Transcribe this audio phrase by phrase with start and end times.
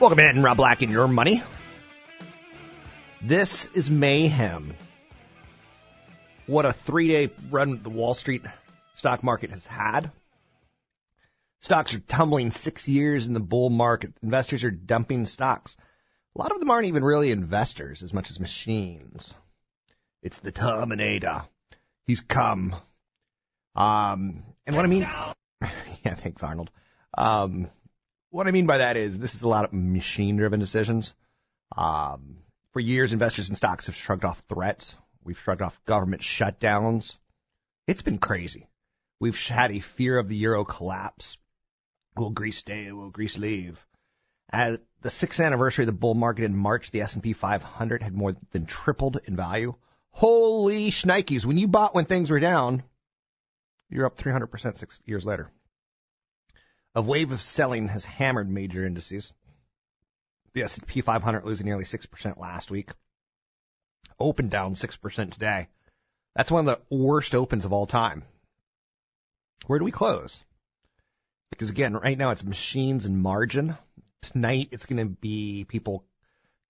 [0.00, 1.42] Welcome in, Rob Black and Your Money.
[3.20, 4.76] This is mayhem.
[6.46, 8.42] What a three day run the Wall Street
[8.94, 10.12] stock market has had.
[11.62, 14.12] Stocks are tumbling six years in the bull market.
[14.22, 15.74] Investors are dumping stocks.
[16.36, 19.34] A lot of them aren't even really investors as much as machines.
[20.22, 21.42] It's the Terminator.
[22.06, 22.76] He's come.
[23.74, 25.00] Um, and what I mean,
[25.60, 26.70] yeah, thanks, Arnold.
[27.16, 27.68] Um,
[28.30, 31.12] what I mean by that is this is a lot of machine driven decisions.
[31.76, 32.38] Um,
[32.72, 34.94] for years, investors in stocks have shrugged off threats.
[35.24, 37.16] We've shrugged off government shutdowns.
[37.86, 38.68] It's been crazy.
[39.20, 41.38] We've had a fear of the euro collapse.
[42.16, 42.92] Will Greece stay?
[42.92, 43.78] Will Greece leave?
[44.50, 48.34] At the sixth anniversary of the bull market in March, the S&P 500 had more
[48.52, 49.74] than tripled in value.
[50.10, 51.44] Holy shnikes!
[51.44, 52.82] When you bought when things were down,
[53.90, 55.50] you're up 300% six years later.
[56.94, 59.32] A wave of selling has hammered major indices.
[60.54, 62.90] The S&P 500 losing nearly 6% last week.
[64.18, 65.68] Open down 6% today.
[66.34, 68.24] That's one of the worst opens of all time.
[69.66, 70.40] Where do we close?
[71.50, 73.76] Because again, right now it's machines and margin.
[74.22, 76.04] Tonight it's going to be people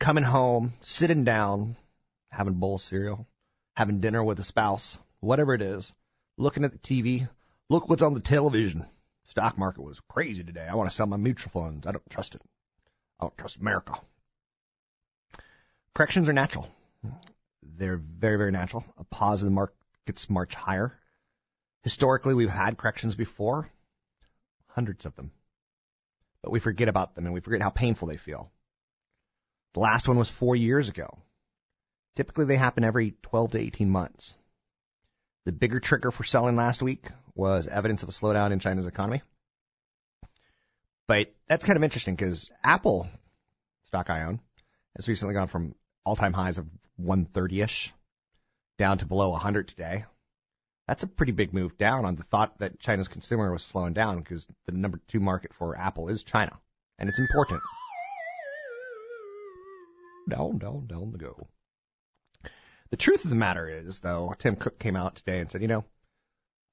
[0.00, 1.76] coming home, sitting down,
[2.30, 3.26] having a bowl of cereal,
[3.74, 5.90] having dinner with a spouse, whatever it is,
[6.36, 7.28] looking at the TV.
[7.68, 8.86] Look what's on the television.
[9.28, 10.66] Stock market was crazy today.
[10.68, 11.86] I want to sell my mutual funds.
[11.86, 12.42] I don't trust it.
[13.20, 13.94] I don't trust America.
[15.94, 16.68] Corrections are natural.
[17.62, 18.84] They're very, very natural.
[18.96, 20.98] A pause in the markets march higher.
[21.82, 23.70] Historically, we've had corrections before,
[24.66, 25.30] hundreds of them.
[26.42, 28.50] But we forget about them and we forget how painful they feel.
[29.74, 31.18] The last one was four years ago.
[32.16, 34.34] Typically, they happen every 12 to 18 months.
[35.44, 37.04] The bigger trigger for selling last week
[37.38, 39.22] was evidence of a slowdown in China's economy.
[41.06, 43.08] But that's kind of interesting because Apple
[43.86, 44.40] stock I own
[44.96, 46.66] has recently gone from all-time highs of
[47.00, 47.90] 130ish
[48.78, 50.04] down to below 100 today.
[50.86, 54.18] That's a pretty big move down on the thought that China's consumer was slowing down
[54.18, 56.58] because the number two market for Apple is China,
[56.98, 57.60] and it's important.
[60.28, 61.46] Down, down, down the go.
[62.90, 65.68] The truth of the matter is, though, Tim Cook came out today and said, you
[65.68, 65.84] know,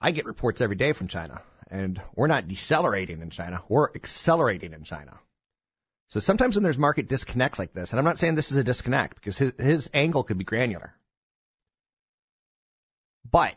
[0.02, 4.74] I get reports every day from China, and we're not decelerating in China, we're accelerating
[4.74, 5.20] in China.
[6.08, 8.64] So sometimes when there's market disconnects like this, and I'm not saying this is a
[8.64, 10.94] disconnect because his, his angle could be granular,
[13.32, 13.56] but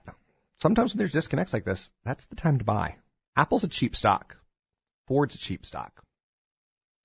[0.60, 2.96] sometimes when there's disconnects like this, that's the time to buy.
[3.37, 4.37] Apple's a cheap stock.
[5.06, 6.02] Ford's a cheap stock.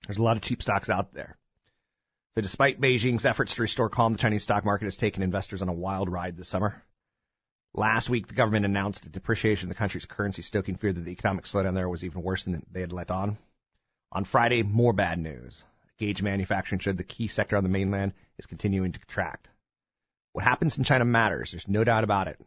[0.06, 1.36] There's a lot of cheap stocks out there.
[2.34, 5.68] So despite Beijing's efforts to restore calm, the Chinese stock market has taken investors on
[5.68, 6.82] a wild ride this summer.
[7.74, 11.10] Last week, the government announced a depreciation of the country's currency, stoking fear that the
[11.10, 13.36] economic slowdown there was even worse than they had let on.
[14.12, 15.62] On Friday, more bad news.
[15.98, 19.48] Gauge manufacturing showed the key sector on the mainland is continuing to contract.
[20.32, 21.50] What happens in China matters.
[21.50, 22.40] There's no doubt about it.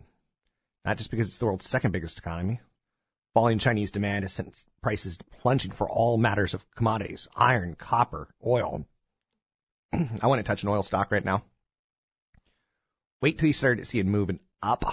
[0.86, 2.62] Not just because it's the world's second biggest economy.
[3.34, 8.86] Falling Chinese demand has sent prices plunging for all matters of commodities iron, copper, oil,
[10.22, 11.44] I want to touch an oil stock right now.
[13.22, 14.84] Wait till you start to see it moving up.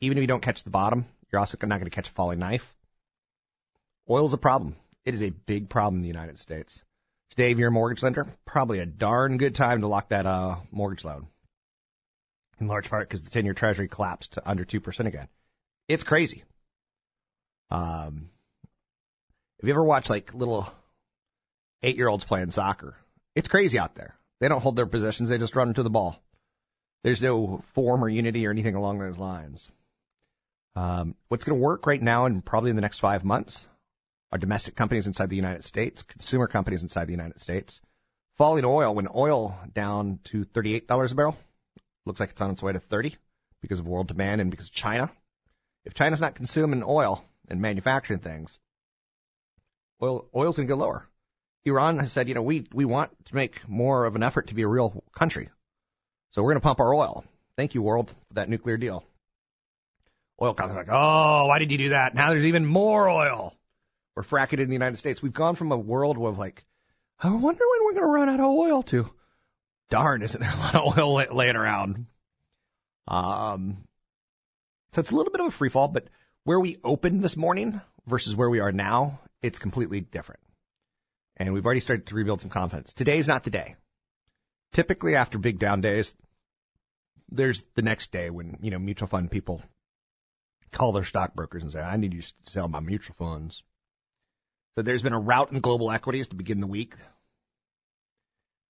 [0.00, 2.38] Even if you don't catch the bottom, you're also not going to catch a falling
[2.38, 2.62] knife.
[4.08, 4.76] Oil's a problem.
[5.04, 6.80] It is a big problem in the United States.
[7.30, 10.56] Today, if you're a mortgage lender, probably a darn good time to lock that uh,
[10.72, 11.28] mortgage loan.
[12.60, 15.28] In large part because the 10 year treasury collapsed to under 2% again.
[15.88, 16.44] It's crazy.
[17.70, 18.30] Um,
[19.58, 20.66] if you ever watch like little
[21.82, 22.96] eight year olds playing soccer,
[23.34, 24.14] it's crazy out there.
[24.40, 26.16] They don't hold their positions, they just run into the ball.
[27.04, 29.70] There's no form or unity or anything along those lines.
[30.76, 33.66] Um, what's going to work right now and probably in the next five months
[34.32, 37.80] are domestic companies inside the United States, consumer companies inside the United States.
[38.38, 41.36] Falling oil, when oil down to $38 a barrel,
[42.06, 43.16] looks like it's on its way to 30
[43.60, 45.10] because of world demand and because of China.
[45.84, 48.58] If China's not consuming oil and manufacturing things,
[50.00, 51.06] oil oil's going to go lower.
[51.64, 54.54] Iran has said, you know, we, we want to make more of an effort to
[54.54, 55.50] be a real country.
[56.30, 57.24] So we're going to pump our oil.
[57.56, 59.04] Thank you, world, for that nuclear deal.
[60.42, 62.14] Oil companies are like, oh, why did you do that?
[62.14, 63.54] Now there's even more oil.
[64.16, 65.22] We're fracking in the United States.
[65.22, 66.64] We've gone from a world of like,
[67.18, 69.10] I wonder when we're going to run out of oil to,
[69.90, 72.06] darn, isn't there a lot of oil laying around?
[73.06, 73.84] Um,
[74.92, 76.08] so it's a little bit of a free fall, but
[76.44, 80.40] where we opened this morning versus where we are now, it's completely different
[81.40, 82.92] and we've already started to rebuild some confidence.
[82.92, 83.74] Today's not the day.
[84.74, 86.14] Typically, after big down days,
[87.30, 89.62] there's the next day when you know mutual fund people
[90.72, 93.62] call their stockbrokers and say, "I need you to sell my mutual funds."
[94.74, 96.94] So there's been a rout in global equities to begin the week.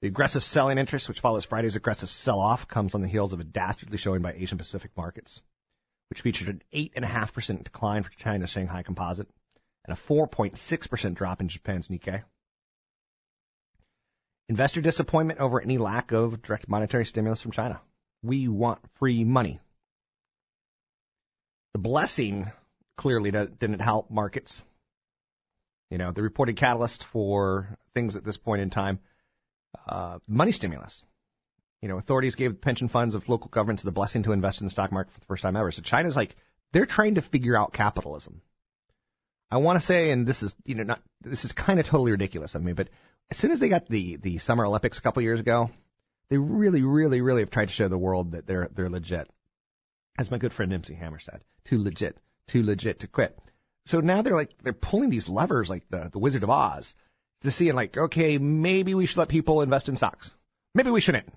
[0.00, 3.44] The aggressive selling interest, which follows Friday's aggressive sell-off, comes on the heels of a
[3.44, 5.42] dastardly showing by Asian Pacific markets,
[6.08, 9.28] which featured an 8.5% decline for China's Shanghai Composite
[9.84, 12.24] and a 4.6% drop in Japan's Nikkei.
[14.48, 17.80] Investor disappointment over any lack of direct monetary stimulus from China.
[18.22, 19.60] We want free money.
[21.72, 22.46] The blessing
[22.96, 24.62] clearly didn't help markets.
[25.90, 29.00] You know, the reported catalyst for things at this point in time,
[29.88, 31.04] uh, money stimulus.
[31.82, 34.70] You know, authorities gave pension funds of local governments the blessing to invest in the
[34.70, 35.72] stock market for the first time ever.
[35.72, 36.36] So China's like,
[36.72, 38.42] they're trying to figure out capitalism.
[39.50, 42.12] I want to say, and this is, you know, not, this is kind of totally
[42.12, 42.88] ridiculous of me, but
[43.30, 45.70] as soon as they got the the Summer Olympics a couple years ago,
[46.28, 49.28] they really, really, really have tried to show the world that they're they're legit.
[50.18, 51.40] As my good friend MC Hammer said,
[51.70, 52.18] too legit,
[52.48, 53.38] too legit to quit.
[53.86, 56.92] So now they're like they're pulling these levers like the the Wizard of Oz
[57.42, 60.30] to see like, okay, maybe we should let people invest in stocks.
[60.74, 61.32] Maybe we shouldn't.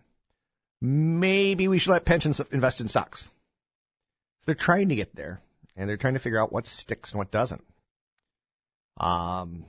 [0.81, 3.23] Maybe we should let pensions invest in stocks.
[3.23, 5.41] So they're trying to get there,
[5.77, 7.63] and they're trying to figure out what sticks and what doesn't.
[8.97, 9.65] Um,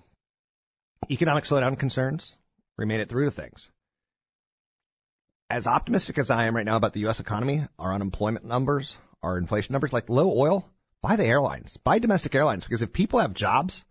[1.08, 2.34] economic slowdown concerns
[2.76, 3.68] remain at the root of things.
[5.48, 7.20] As optimistic as I am right now about the U.S.
[7.20, 10.68] economy, our unemployment numbers, our inflation numbers, like low oil,
[11.02, 13.82] buy the airlines, buy domestic airlines, because if people have jobs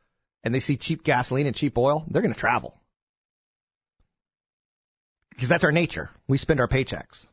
[0.44, 2.78] and they see cheap gasoline and cheap oil, they're going to travel.
[5.30, 6.10] Because that's our nature.
[6.28, 7.26] We spend our paychecks.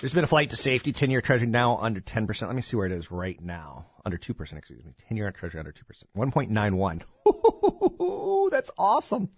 [0.00, 0.92] There's been a flight to safety.
[0.92, 2.42] 10 year treasury now under 10%.
[2.42, 3.86] Let me see where it is right now.
[4.04, 4.92] Under 2%, excuse me.
[5.08, 6.04] 10 year treasury under 2%.
[6.16, 8.50] 1.91.
[8.52, 9.30] That's awesome.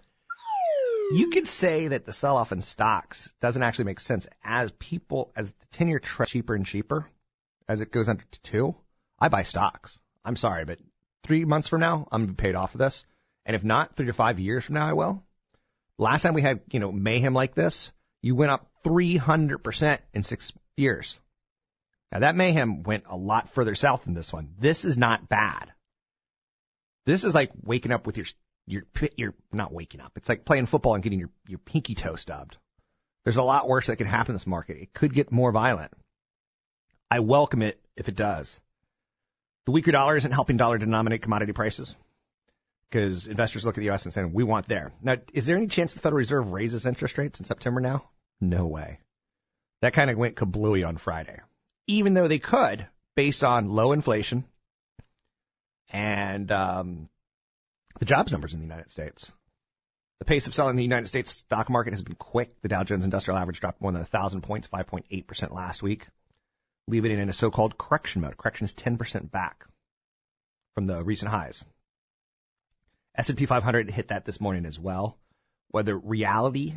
[1.13, 5.33] You could say that the sell off in stocks doesn't actually make sense as people,
[5.35, 7.11] as the 10 year treasury cheaper and cheaper
[7.69, 8.75] as it goes under to 2.
[9.19, 9.99] I buy stocks.
[10.25, 10.79] I'm sorry, but
[11.27, 13.05] three months from now, I'm to be paid off of this.
[13.45, 15.25] And if not, three to five years from now, I will.
[15.99, 17.91] Last time we had, you know, mayhem like this,
[18.23, 21.19] you went up 300% in six years.
[22.13, 24.55] Now that mayhem went a lot further south than this one.
[24.61, 25.73] This is not bad.
[27.05, 28.27] This is like waking up with your
[28.71, 28.85] your
[29.17, 30.13] you're not waking up.
[30.17, 32.57] It's like playing football and getting your your pinky toe stubbed.
[33.25, 34.79] There's a lot worse that can happen in this market.
[34.79, 35.93] It could get more violent.
[37.11, 38.59] I welcome it if it does.
[39.67, 41.95] The weaker dollar isn't helping dollar denominated commodity prices
[42.89, 44.05] because investors look at the U.S.
[44.05, 44.93] and say, we want there.
[45.03, 48.09] Now, is there any chance the Federal Reserve raises interest rates in September now?
[48.41, 49.01] No way.
[49.83, 51.41] That kind of went kablooey on Friday.
[51.87, 52.87] Even though they could,
[53.17, 54.45] based on low inflation
[55.93, 57.09] and um,
[57.99, 59.31] the jobs numbers in the United States.
[60.21, 62.61] The pace of selling in the United States stock market has been quick.
[62.61, 66.07] The Dow Jones Industrial Average dropped more than 1,000 points, 5.8% last week,
[66.87, 68.37] leaving it in a so-called correction mode.
[68.37, 69.65] Correction is 10% back
[70.75, 71.65] from the recent highs.
[73.17, 75.17] S&P 500 hit that this morning as well.
[75.69, 76.75] Whether reality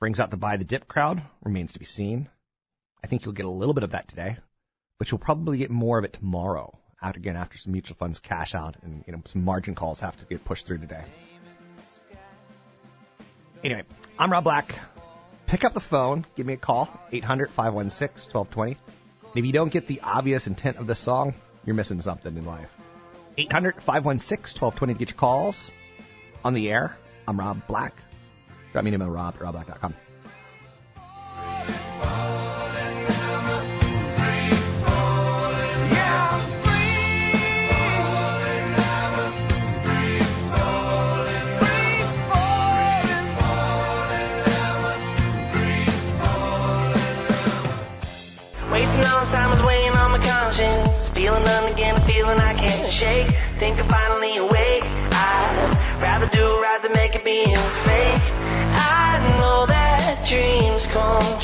[0.00, 2.28] brings out the buy the dip crowd remains to be seen.
[3.02, 4.36] I think you'll get a little bit of that today,
[4.98, 6.76] but you'll probably get more of it tomorrow.
[7.00, 10.18] Out again after some mutual funds cash out and you know some margin calls have
[10.18, 11.04] to get pushed through today.
[13.62, 13.84] Anyway,
[14.18, 14.72] I'm Rob Black.
[15.46, 18.76] pick up the phone, give me a call, 800 516 1220.
[19.34, 22.70] If you don't get the obvious intent of the song, you're missing something in life.
[23.36, 25.70] 800 516 1220 to get your calls
[26.42, 26.96] on the air.
[27.26, 27.94] I'm Rob Black.
[28.72, 29.94] Drop me an email, rob at robblack.com.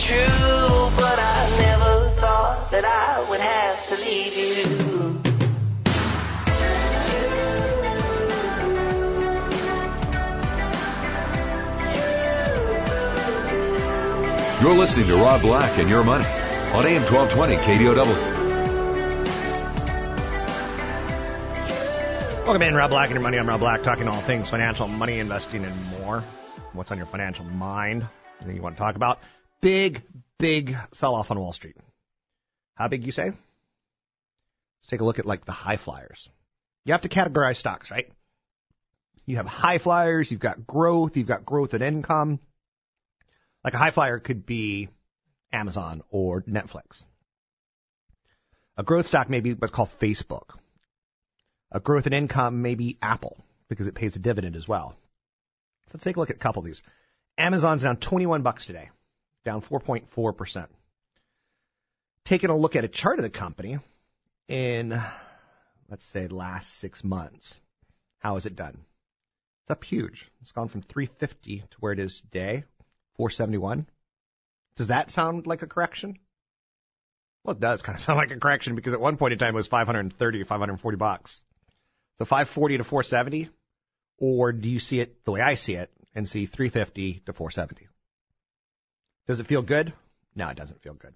[0.07, 4.85] true, but I never thought that I would have to leave you.
[14.61, 18.35] You're listening to Rob Black and Your Money on AM 1220 KDOW.
[22.45, 23.39] Welcome in, Rob Black and your money.
[23.39, 26.23] I'm Rob Black, talking all things financial, money, investing, and more.
[26.75, 28.07] What's on your financial mind?
[28.41, 29.19] Anything you want to talk about?
[29.65, 30.03] Big,
[30.39, 31.79] big sell-off on Wall Street.
[32.75, 33.25] How big, you say?
[33.25, 36.29] Let's take a look at like the high flyers.
[36.85, 38.13] You have to categorize stocks, right?
[39.25, 42.41] You have high flyers, you've got growth, you've got growth and income.
[43.65, 44.91] Like a high flyer could be
[45.51, 47.03] Amazon or Netflix.
[48.77, 50.59] A growth stock may be what's called Facebook.
[51.73, 53.39] A growth and income may be Apple
[53.71, 54.95] because it pays a dividend as well.
[55.87, 56.83] So let's take a look at a couple of these.
[57.39, 58.91] Amazon's down 21 bucks today,
[59.45, 60.67] down 4.4%.
[62.25, 63.79] Taking a look at a chart of the company
[64.49, 64.99] in,
[65.91, 67.59] let's say, last six months.
[68.19, 68.79] How has it done?
[69.63, 70.31] It's up huge.
[70.41, 72.65] It's gone from 350 to where it is today,
[73.17, 73.87] 471.
[74.77, 76.19] Does that sound like a correction?
[77.45, 79.55] Well, it does kind of sound like a correction because at one point in time
[79.55, 81.43] it was 530 or 540 bucks.
[82.19, 83.51] So 540 to 470,
[84.19, 87.89] or do you see it the way I see it and see 350 to 470?
[89.27, 89.93] Does it feel good?
[90.35, 91.15] No, it doesn't feel good.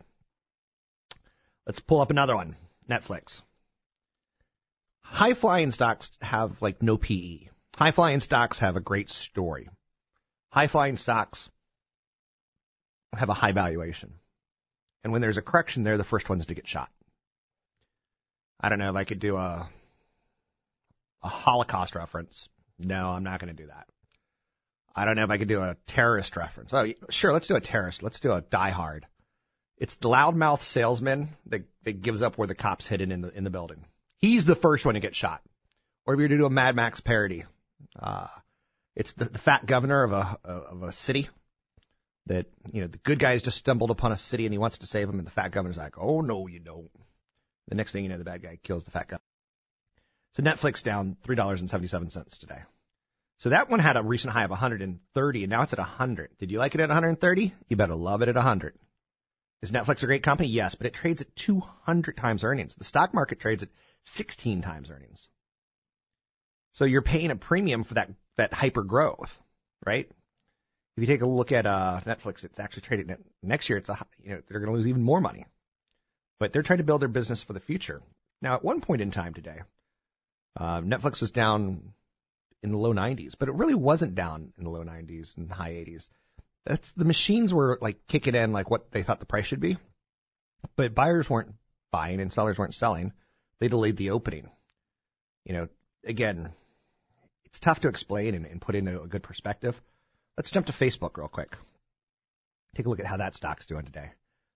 [1.66, 2.56] Let's pull up another one.
[2.88, 3.42] Netflix.
[5.02, 7.48] High flying stocks have like no PE.
[7.74, 9.68] High flying stocks have a great story.
[10.50, 11.48] High flying stocks
[13.14, 14.14] have a high valuation.
[15.04, 16.90] And when there's a correction, they're the first ones to get shot.
[18.60, 19.68] I don't know if I could do a
[21.22, 22.48] a Holocaust reference.
[22.78, 23.86] No, I'm not going to do that.
[24.94, 26.70] I don't know if I could do a terrorist reference.
[26.72, 28.02] Oh, sure, let's do a terrorist.
[28.02, 29.06] Let's do a Die Hard.
[29.76, 33.44] It's the loudmouth salesman that, that gives up where the cop's hidden in the in
[33.44, 33.84] the building.
[34.16, 35.40] He's the first one to get shot.
[36.04, 37.44] Or if you're to do a Mad Max parody,
[38.00, 38.26] uh,
[38.96, 41.28] it's the, the fat governor of a of a city
[42.26, 44.86] that you know the good guy's just stumbled upon a city and he wants to
[44.86, 46.90] save him, and the fat governor's like, "Oh no, you don't."
[47.68, 49.18] The next thing you know, the bad guy kills the fat guy.
[50.34, 52.62] So Netflix down three dollars and seventy seven cents today.
[53.38, 56.38] So that one had a recent high of 130, and now it's at 100.
[56.38, 57.54] Did you like it at 130?
[57.68, 58.74] You better love it at 100.
[59.62, 60.48] Is Netflix a great company?
[60.48, 62.74] Yes, but it trades at 200 times earnings.
[62.76, 63.68] The stock market trades at
[64.16, 65.28] 16 times earnings.
[66.72, 69.30] So you're paying a premium for that that hyper growth,
[69.84, 70.08] right?
[70.96, 73.78] If you take a look at uh, Netflix, it's actually trading at next year.
[73.78, 75.46] It's a you know they're going to lose even more money,
[76.38, 78.00] but they're trying to build their business for the future.
[78.42, 79.58] Now, at one point in time today,
[80.56, 81.94] uh, Netflix was down
[82.62, 85.72] in the low 90s, but it really wasn't down in the low 90s and high
[85.72, 86.08] 80s.
[86.66, 89.78] That's the machines were like kicking in like what they thought the price should be,
[90.76, 91.54] but buyers weren't
[91.90, 93.12] buying and sellers weren't selling.
[93.60, 94.48] They delayed the opening.
[95.44, 95.68] You know,
[96.04, 96.50] again,
[97.46, 99.74] it's tough to explain and, and put into a good perspective.
[100.36, 101.56] Let's jump to Facebook real quick.
[102.76, 104.10] Take a look at how that stock's doing today.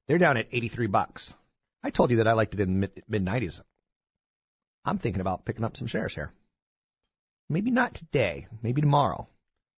[0.06, 1.32] They're down at 83 bucks.
[1.82, 3.60] I told you that I liked it in mid mid 90s.
[4.84, 6.32] I'm thinking about picking up some shares here.
[7.48, 9.26] Maybe not today, maybe tomorrow,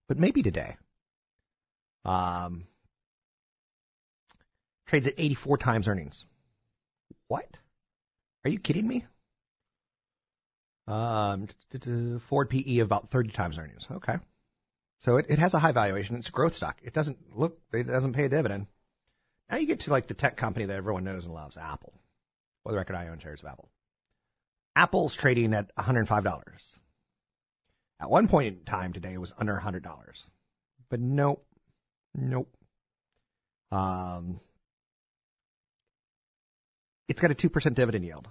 [0.09, 0.77] but maybe today.
[2.05, 2.67] Um,
[4.87, 6.25] trades at 84 times earnings.
[7.29, 7.49] What?
[8.45, 9.07] Are you kidding me?
[10.87, 11.49] Um,
[12.29, 13.87] forward PE of about 30 times earnings.
[13.91, 14.17] Okay.
[15.01, 16.17] So it, it has a high valuation.
[16.17, 16.77] It's a growth stock.
[16.83, 18.67] It doesn't look, it doesn't pay a dividend.
[19.51, 21.93] Now you get to like the tech company that everyone knows and loves, Apple.
[22.63, 23.69] For the record, I own shares of Apple.
[24.77, 26.43] Apple's trading at $105.
[28.05, 29.83] At one point in time today, it was under $100.
[30.91, 31.43] But nope.
[32.15, 32.55] Nope.
[33.73, 34.41] Um,
[37.09, 38.29] it's got a 2% dividend yield.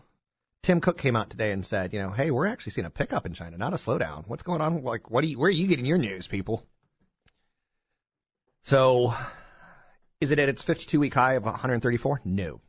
[0.62, 3.25] Tim Cook came out today and said, you know, hey, we're actually seeing a pickup
[3.25, 4.27] in China, not a slowdown.
[4.27, 4.84] What's going on?
[4.84, 6.68] Like, what are you, where are you getting your news, people?
[8.62, 9.15] So,
[10.22, 12.22] Is it at its 52 week high of 134?
[12.25, 12.62] No.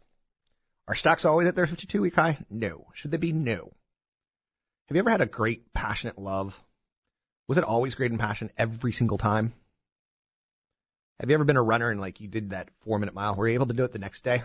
[0.88, 2.38] Are stocks always at their 52 week high?
[2.48, 2.86] No.
[2.94, 3.32] Should they be?
[3.32, 3.74] No.
[4.88, 6.54] Have you ever had a great passionate love?
[7.48, 9.52] Was it always great and passion every single time?
[11.20, 13.36] Have you ever been a runner and like you did that four minute mile?
[13.36, 14.42] Were you able to do it the next day?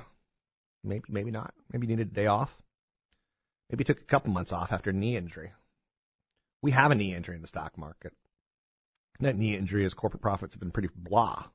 [0.84, 1.54] Maybe, maybe not.
[1.72, 2.50] Maybe you needed a day off.
[3.70, 5.52] Maybe you took a couple months off after a knee injury.
[6.62, 8.14] We have a knee injury in the stock market.
[9.20, 11.46] That knee injury is corporate profits have been pretty blah.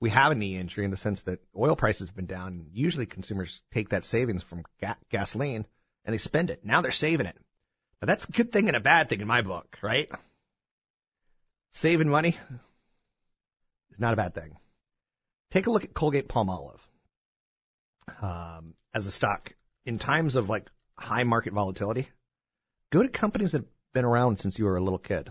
[0.00, 2.48] We have a knee injury in the sense that oil prices have been down.
[2.48, 5.66] And usually consumers take that savings from ga- gasoline
[6.04, 6.64] and they spend it.
[6.64, 7.36] Now they're saving it.
[8.00, 10.08] Now that's a good thing and a bad thing in my book, right?
[11.72, 12.36] Saving money
[13.90, 14.56] is not a bad thing.
[15.52, 16.80] Take a look at Colgate Palmolive
[18.22, 19.52] um, as a stock
[19.84, 22.08] in times of like high market volatility.
[22.92, 25.30] Go to companies that have been around since you were a little kid.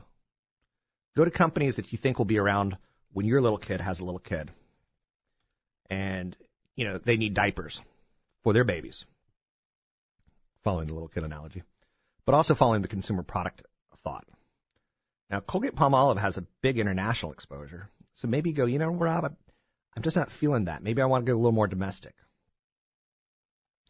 [1.15, 2.77] Go to companies that you think will be around
[3.11, 4.51] when your little kid has a little kid.
[5.89, 6.35] And,
[6.75, 7.81] you know, they need diapers
[8.43, 9.05] for their babies.
[10.63, 11.63] Following the little kid analogy.
[12.25, 13.63] But also following the consumer product
[14.03, 14.25] thought.
[15.29, 17.89] Now, Colgate Palmolive has a big international exposure.
[18.15, 19.35] So maybe go, you know, Rob,
[19.95, 20.83] I'm just not feeling that.
[20.83, 22.15] Maybe I want to go a little more domestic.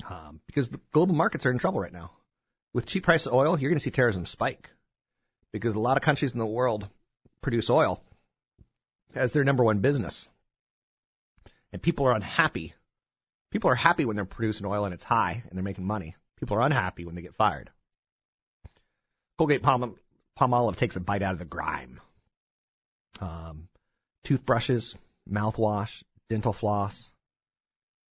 [0.07, 2.11] Um, because the global markets are in trouble right now.
[2.73, 4.69] With cheap price of oil, you're going to see terrorism spike.
[5.51, 6.87] Because a lot of countries in the world
[7.41, 8.03] produce oil
[9.15, 10.27] as their number one business.
[11.71, 12.73] And people are unhappy.
[13.51, 16.15] People are happy when they're producing oil and it's high and they're making money.
[16.39, 17.69] People are unhappy when they get fired.
[19.37, 19.63] Colgate
[20.39, 21.99] Palm, Palmolive takes a bite out of the grime.
[23.19, 23.67] Um,
[24.23, 24.95] toothbrushes,
[25.29, 27.11] mouthwash, dental floss.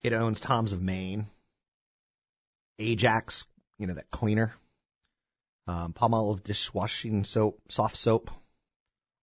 [0.02, 1.26] It owns Tom's of Maine,
[2.78, 3.44] Ajax,
[3.78, 4.52] you know, that cleaner.
[5.66, 5.94] Um,
[6.44, 8.30] dishwashing soap, soft soap.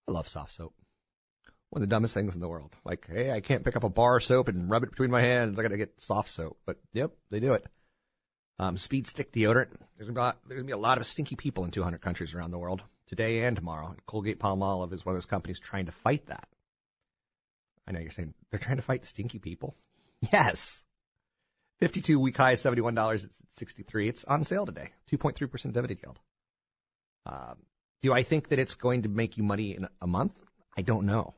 [0.07, 0.73] I love soft soap.
[1.69, 2.71] One of the dumbest things in the world.
[2.83, 5.21] Like, hey, I can't pick up a bar of soap and rub it between my
[5.21, 5.57] hands.
[5.57, 6.57] I got to get soft soap.
[6.65, 7.65] But yep, they do it.
[8.59, 9.69] Um, speed stick deodorant.
[9.97, 12.83] There's there's gonna be a lot of stinky people in 200 countries around the world
[13.07, 13.95] today and tomorrow.
[14.07, 16.47] Colgate Palmolive is one of those companies trying to fight that.
[17.87, 19.75] I know you're saying they're trying to fight stinky people.
[20.31, 20.81] Yes.
[21.81, 23.13] 52 week high, $71.
[23.15, 23.25] It's
[23.57, 24.09] 63.
[24.09, 24.91] It's on sale today.
[25.11, 26.17] 2.3% dividend yield.
[27.25, 27.57] Um,
[28.01, 30.33] do I think that it's going to make you money in a month?
[30.77, 31.33] I don't know.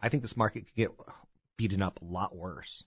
[0.00, 0.90] I think this market could get
[1.56, 2.84] beaten up a lot worse.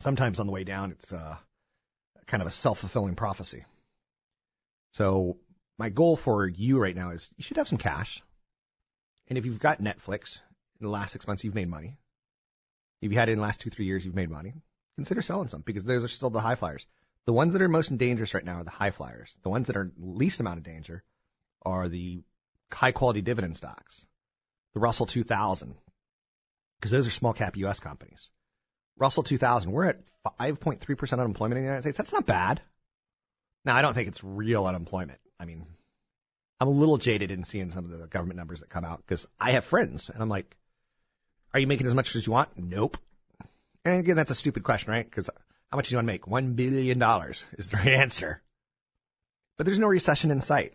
[0.00, 1.36] Sometimes on the way down, it's uh,
[2.26, 3.64] kind of a self fulfilling prophecy.
[4.92, 5.36] So,
[5.78, 8.22] my goal for you right now is you should have some cash.
[9.28, 10.38] And if you've got Netflix
[10.80, 11.98] in the last six months, you've made money.
[13.00, 14.54] If you had it in the last two, three years, you've made money.
[14.96, 16.86] Consider selling some because those are still the high flyers.
[17.24, 19.36] The ones that are most dangerous right now are the high flyers.
[19.42, 21.02] The ones that are least amount of danger
[21.64, 22.22] are the
[22.72, 24.04] high quality dividend stocks,
[24.74, 25.74] the Russell 2000,
[26.78, 27.80] because those are small cap U.S.
[27.80, 28.30] companies.
[28.98, 30.00] Russell 2000, we're at
[30.40, 31.98] 5.3% unemployment in the United States.
[31.98, 32.60] That's not bad.
[33.64, 35.20] Now, I don't think it's real unemployment.
[35.42, 35.66] I mean,
[36.60, 39.26] I'm a little jaded in seeing some of the government numbers that come out because
[39.40, 40.56] I have friends and I'm like,
[41.52, 42.50] are you making as much as you want?
[42.56, 42.96] Nope.
[43.84, 45.04] And again, that's a stupid question, right?
[45.04, 45.28] Because
[45.70, 46.28] how much do you want to make?
[46.28, 48.40] One billion dollars is the right answer.
[49.58, 50.72] But there's no recession in sight.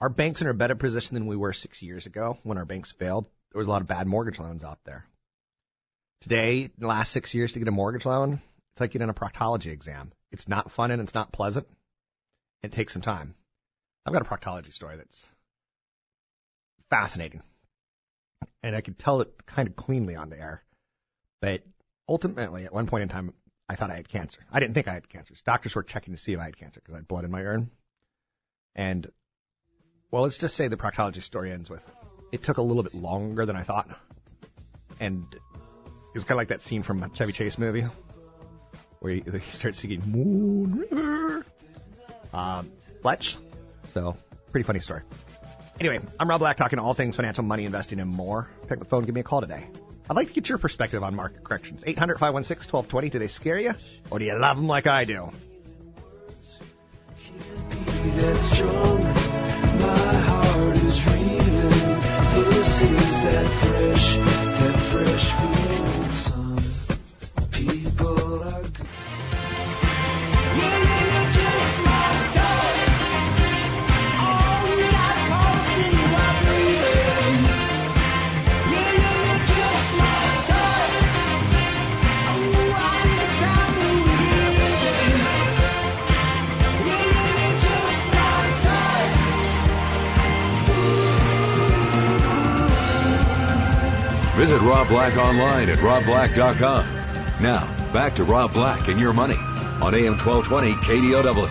[0.00, 2.64] Our banks are in a better position than we were six years ago when our
[2.64, 3.28] banks failed.
[3.52, 5.06] There was a lot of bad mortgage loans out there.
[6.22, 8.40] Today, the last six years to get a mortgage loan,
[8.72, 10.12] it's like getting a proctology exam.
[10.32, 11.68] It's not fun and it's not pleasant.
[12.64, 13.36] It takes some time.
[14.06, 15.26] I've got a proctology story that's
[16.88, 17.42] fascinating.
[18.62, 20.62] And I could tell it kind of cleanly on the air.
[21.40, 21.62] But
[22.08, 23.34] ultimately, at one point in time,
[23.68, 24.38] I thought I had cancer.
[24.52, 25.34] I didn't think I had cancer.
[25.44, 27.40] Doctors were checking to see if I had cancer because I had blood in my
[27.40, 27.70] urine.
[28.76, 29.10] And,
[30.10, 31.82] well, let's just say the proctology story ends with
[32.32, 33.88] it took a little bit longer than I thought.
[35.00, 37.84] And it was kind of like that scene from a Chevy Chase movie
[39.00, 41.46] where he, he starts singing Moon River.
[42.32, 43.36] Um, Fletch.
[43.96, 44.14] So,
[44.50, 45.00] pretty funny story.
[45.80, 48.46] Anyway, I'm Rob Black talking all things financial, money, investing, and more.
[48.68, 49.66] Pick up the phone, give me a call today.
[50.10, 51.82] I'd like to get your perspective on market corrections.
[51.86, 53.08] 800 516 1220.
[53.08, 53.72] Do they scare you?
[54.10, 55.30] Or do you love them like I do?
[94.66, 96.86] Rob Black online at robblack.com.
[97.40, 101.46] Now, back to Rob Black and your money on AM 1220 KDOW.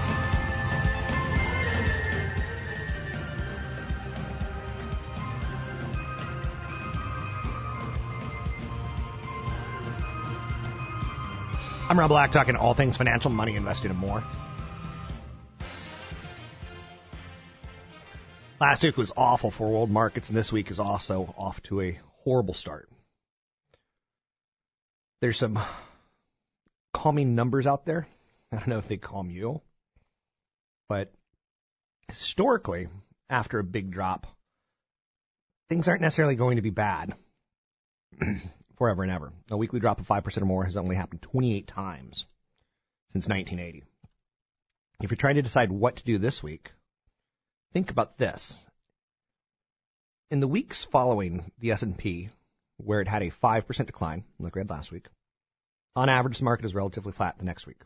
[11.88, 14.26] I'm Rob Black, talking all things financial, money, investing, and more.
[18.60, 21.98] Last week was awful for world markets, and this week is also off to a
[22.26, 22.90] horrible start.
[25.26, 25.58] There's some
[26.94, 28.08] calming numbers out there.
[28.52, 29.60] I don't know if they calm you,
[30.88, 31.12] but
[32.08, 32.90] historically,
[33.28, 34.28] after a big drop,
[35.68, 37.16] things aren't necessarily going to be bad
[38.78, 39.34] forever and ever.
[39.50, 42.28] A weekly drop of 5% or more has only happened 28 times
[43.12, 43.84] since 1980.
[45.02, 46.70] If you're trying to decide what to do this week,
[47.74, 48.60] think about this.
[50.30, 52.30] In the weeks following the S&P,
[52.78, 55.08] where it had a 5% decline, like we had last week,
[55.96, 57.82] on average, the market is relatively flat the next week,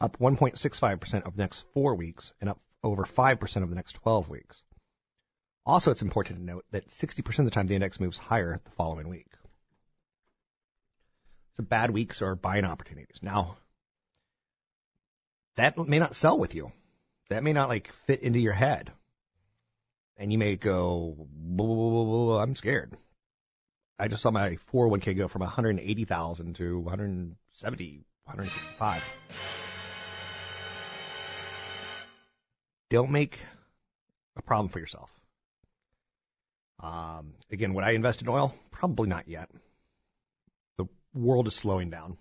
[0.00, 4.28] up 1.65% over the next four weeks, and up over 5% over the next 12
[4.28, 4.62] weeks.
[5.64, 8.70] Also, it's important to note that 60% of the time the index moves higher the
[8.76, 9.26] following week.
[11.54, 13.18] So bad weeks are buying opportunities.
[13.22, 13.56] Now,
[15.56, 16.70] that may not sell with you.
[17.30, 18.92] That may not like fit into your head.
[20.16, 21.26] And you may go,
[22.40, 22.96] I'm scared.
[23.98, 29.02] I just saw my 401k go from 180,000 to 170, 165.
[32.90, 33.38] Don't make
[34.36, 35.08] a problem for yourself.
[36.78, 38.54] Um, again, would I invest in oil?
[38.70, 39.48] Probably not yet.
[40.76, 42.18] The world is slowing down,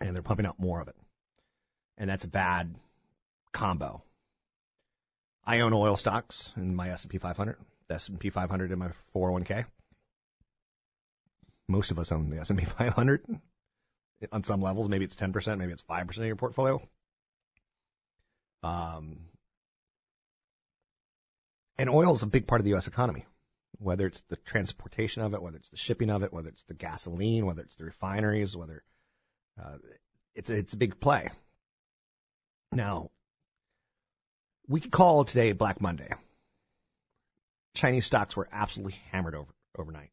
[0.00, 0.96] and they're pumping out more of it,
[1.96, 2.74] and that's a bad
[3.52, 4.02] combo.
[5.44, 9.66] I own oil stocks in my S&P 500, the S&P 500 in my 401k.
[11.68, 13.24] Most of us own the S&P 500
[14.32, 14.88] on some levels.
[14.88, 16.80] Maybe it's 10%, maybe it's 5% of your portfolio.
[18.62, 19.18] Um,
[21.78, 22.86] and oil is a big part of the U.S.
[22.86, 23.26] economy,
[23.78, 26.74] whether it's the transportation of it, whether it's the shipping of it, whether it's the
[26.74, 28.82] gasoline, whether it's the refineries, whether
[29.62, 29.76] uh,
[30.34, 31.30] it's it's a big play.
[32.72, 33.10] Now,
[34.68, 36.10] we could call today Black Monday.
[37.74, 40.10] Chinese stocks were absolutely hammered over overnight,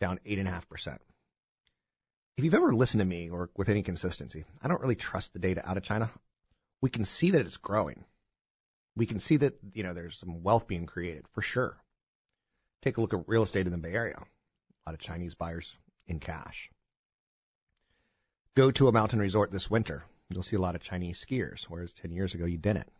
[0.00, 1.00] down eight and a half percent.
[2.36, 5.38] If you've ever listened to me or with any consistency, I don't really trust the
[5.38, 6.10] data out of China.
[6.82, 8.04] We can see that it's growing.
[8.94, 11.76] We can see that you know there's some wealth being created for sure.
[12.82, 14.18] Take a look at real estate in the Bay Area.
[14.18, 15.72] A lot of Chinese buyers
[16.06, 16.70] in cash.
[18.54, 20.04] Go to a mountain resort this winter.
[20.28, 22.90] You'll see a lot of Chinese skiers, whereas 10 years ago you didn't.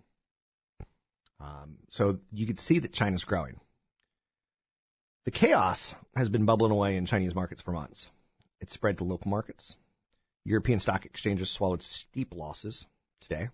[1.40, 3.61] Um, so you could see that China's growing.
[5.27, 8.09] The chaos has been bubbling away in Chinese markets for months.
[8.61, 9.75] It's spread to local markets.
[10.45, 12.87] European stock exchanges swallowed steep losses
[13.21, 13.49] today.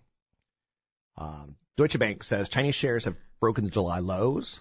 [1.17, 4.59] Um, Deutsche Bank says Chinese shares have broken the July lows.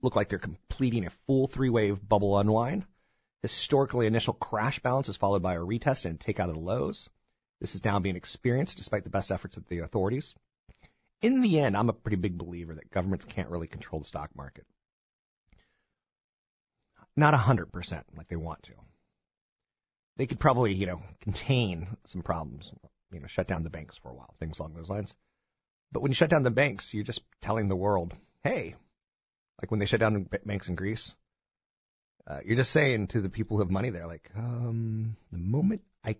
[0.00, 2.86] Look like they're completing a full three-wave bubble unwind.
[3.42, 7.08] Historically, initial crash bounce is followed by a retest and take out of the lows.
[7.60, 10.34] This is now being experienced despite the best efforts of the authorities
[11.24, 14.28] in the end, I'm a pretty big believer that governments can't really control the stock
[14.36, 14.66] market.
[17.16, 18.72] Not 100% like they want to.
[20.16, 22.70] They could probably, you know, contain some problems,
[23.12, 25.14] you know, shut down the banks for a while, things along those lines.
[25.92, 28.74] But when you shut down the banks, you're just telling the world, hey,
[29.60, 31.12] like when they shut down banks in Greece,
[32.26, 35.82] uh, you're just saying to the people who have money there, like, um, the moment
[36.04, 36.16] I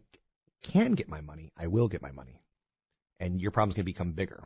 [0.63, 2.41] can get my money, I will get my money.
[3.21, 4.45] And your problem's going to become bigger.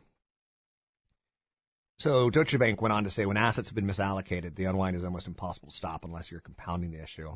[1.99, 5.03] So Deutsche Bank went on to say when assets have been misallocated, the unwind is
[5.03, 7.29] almost impossible to stop unless you're compounding the issue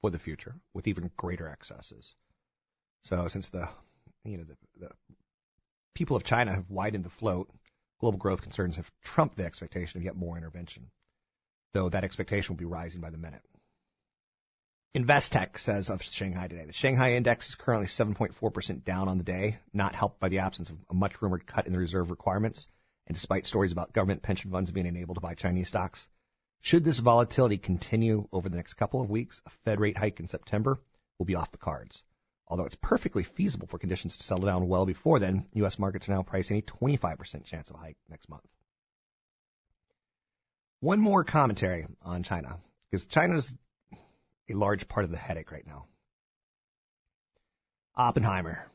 [0.00, 2.12] for the future with even greater excesses.
[3.02, 3.68] So since the
[4.24, 4.90] you know the, the
[5.94, 7.48] people of China have widened the float,
[8.00, 10.90] global growth concerns have trumped the expectation of yet more intervention.
[11.72, 13.42] Though that expectation will be rising by the minute.
[14.96, 16.66] Investec says of Shanghai today.
[16.66, 20.70] The Shanghai index is currently 7.4% down on the day, not helped by the absence
[20.70, 22.66] of a much rumored cut in the reserve requirements
[23.06, 26.06] and despite stories about government pension funds being enabled to buy Chinese stocks.
[26.60, 30.28] Should this volatility continue over the next couple of weeks, a Fed rate hike in
[30.28, 30.80] September
[31.18, 32.02] will be off the cards.
[32.46, 35.78] Although it's perfectly feasible for conditions to settle down well before then, U.S.
[35.78, 38.44] markets are now pricing a 25% chance of a hike next month.
[40.80, 42.58] One more commentary on China,
[42.90, 43.52] because China's
[44.50, 45.86] a large part of the headache right now.
[47.96, 48.66] Oppenheimer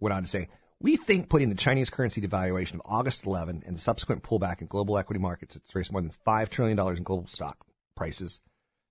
[0.00, 0.48] went on to say,
[0.82, 4.66] we think putting the Chinese currency devaluation of August 11 and the subsequent pullback in
[4.66, 7.56] global equity markets, it's raised more than $5 trillion in global stock
[7.96, 8.40] prices,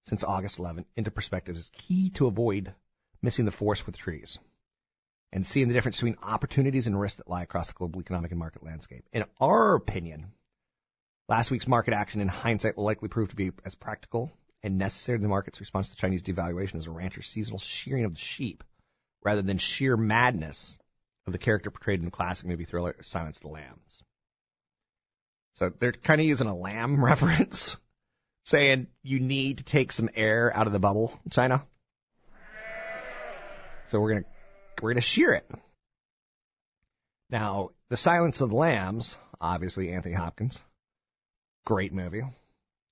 [0.06, 2.74] since August 11 into perspective is key to avoid
[3.22, 4.40] missing the forest with trees
[5.34, 8.40] and seeing the difference between opportunities and risks that lie across the global economic and
[8.40, 9.04] market landscape.
[9.12, 10.28] In our opinion,
[11.28, 14.32] last week's market action in hindsight will likely prove to be as practical
[14.64, 18.14] and necessary to the market's response to Chinese devaluation as a rancher's seasonal shearing of
[18.14, 18.64] the sheep,
[19.24, 20.76] rather than sheer madness
[21.28, 24.04] of the character portrayed in the classic movie thriller Silence of the Lambs.
[25.54, 27.76] So they're kind of using a lamb reference,
[28.46, 31.66] saying you need to take some air out of the bubble, China.
[33.90, 34.26] So we're gonna
[34.82, 35.50] we're gonna shear it.
[37.30, 40.60] Now, The Silence of the Lambs, obviously Anthony Hopkins,
[41.66, 42.24] great movie.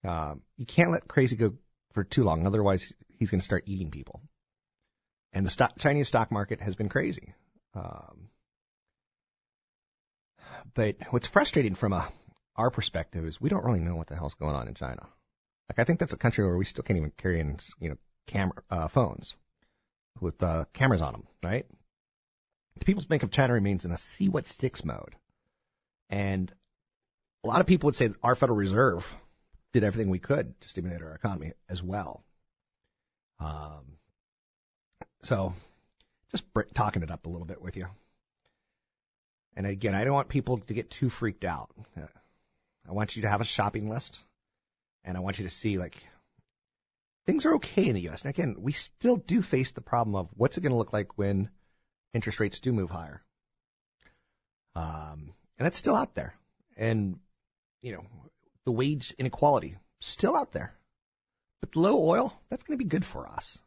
[0.04, 1.54] Um, you can't let crazy go
[1.94, 4.22] for too long, otherwise he's going to start eating people.
[5.34, 7.34] And the stock, Chinese stock market has been crazy.
[7.74, 8.30] Um,
[10.76, 12.12] but what's frustrating from a
[12.56, 15.08] our perspective is we don't really know what the hell's going on in China.
[15.70, 17.98] Like I think that's a country where we still can't even carry in you know
[18.28, 19.34] camera uh, phones
[20.20, 21.66] with uh, cameras on them, right?
[22.78, 25.16] The People's Bank of China remains in a see what sticks mode,
[26.10, 26.52] and
[27.44, 29.04] a lot of people would say our Federal Reserve
[29.74, 32.24] did everything we could to stimulate our economy as well.
[33.40, 33.98] Um,
[35.24, 35.54] so,
[36.32, 36.44] just
[36.76, 37.88] talking it up a little bit with you.
[39.56, 41.70] And again, I don't want people to get too freaked out.
[42.88, 44.20] I want you to have a shopping list,
[45.04, 45.96] and I want you to see like
[47.26, 48.24] things are okay in the U.S.
[48.24, 51.18] And again, we still do face the problem of what's it going to look like
[51.18, 51.50] when
[52.14, 53.22] interest rates do move higher.
[54.76, 56.34] Um, and that's still out there.
[56.78, 57.20] And
[57.82, 58.06] you know,
[58.66, 60.74] the wage inequality still out there.
[61.62, 63.58] But low oil, that's going to be good for us.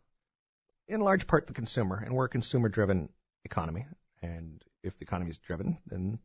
[0.88, 3.08] In large part, the consumer, and we're a consumer driven
[3.44, 3.86] economy.
[4.20, 6.18] And if the economy is driven, then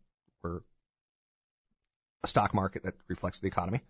[0.43, 0.62] we're
[2.24, 3.82] a stock market that reflects the economy.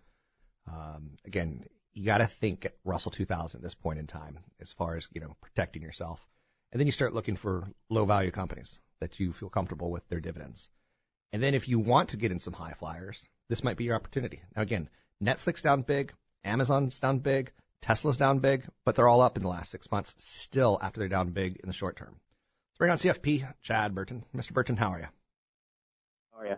[0.66, 4.72] Um, again, you got to think at Russell 2000 at this point in time, as
[4.72, 6.20] far as you know, protecting yourself,
[6.70, 10.20] and then you start looking for low value companies that you feel comfortable with their
[10.20, 10.68] dividends.
[11.32, 13.96] And then if you want to get in some high flyers, this might be your
[13.96, 14.42] opportunity.
[14.54, 14.88] Now again,
[15.22, 16.12] Netflix down big,
[16.44, 20.14] Amazon's down big, Tesla's down big, but they're all up in the last six months
[20.42, 22.16] still after they're down big in the short term.
[22.70, 24.24] Let's bring on CFP, Chad Burton.
[24.34, 24.52] Mr.
[24.52, 25.06] Burton, how are you?
[26.32, 26.56] How are you?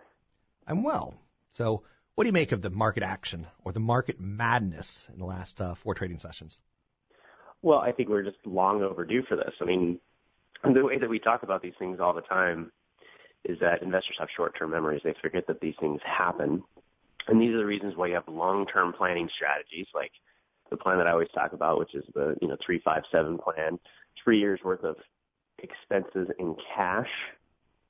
[0.67, 1.15] I'm well.
[1.51, 1.83] So
[2.15, 5.59] what do you make of the market action or the market madness in the last
[5.61, 6.57] uh, four trading sessions?
[7.61, 9.53] Well, I think we're just long overdue for this.
[9.61, 9.99] I mean,
[10.63, 12.71] the way that we talk about these things all the time
[13.43, 15.01] is that investors have short-term memories.
[15.03, 16.63] They forget that these things happen.
[17.27, 20.11] And these are the reasons why you have long-term planning strategies like
[20.71, 23.79] the plan that I always talk about, which is the, you know, 357 plan,
[24.23, 24.95] three years worth of
[25.59, 27.09] expenses in cash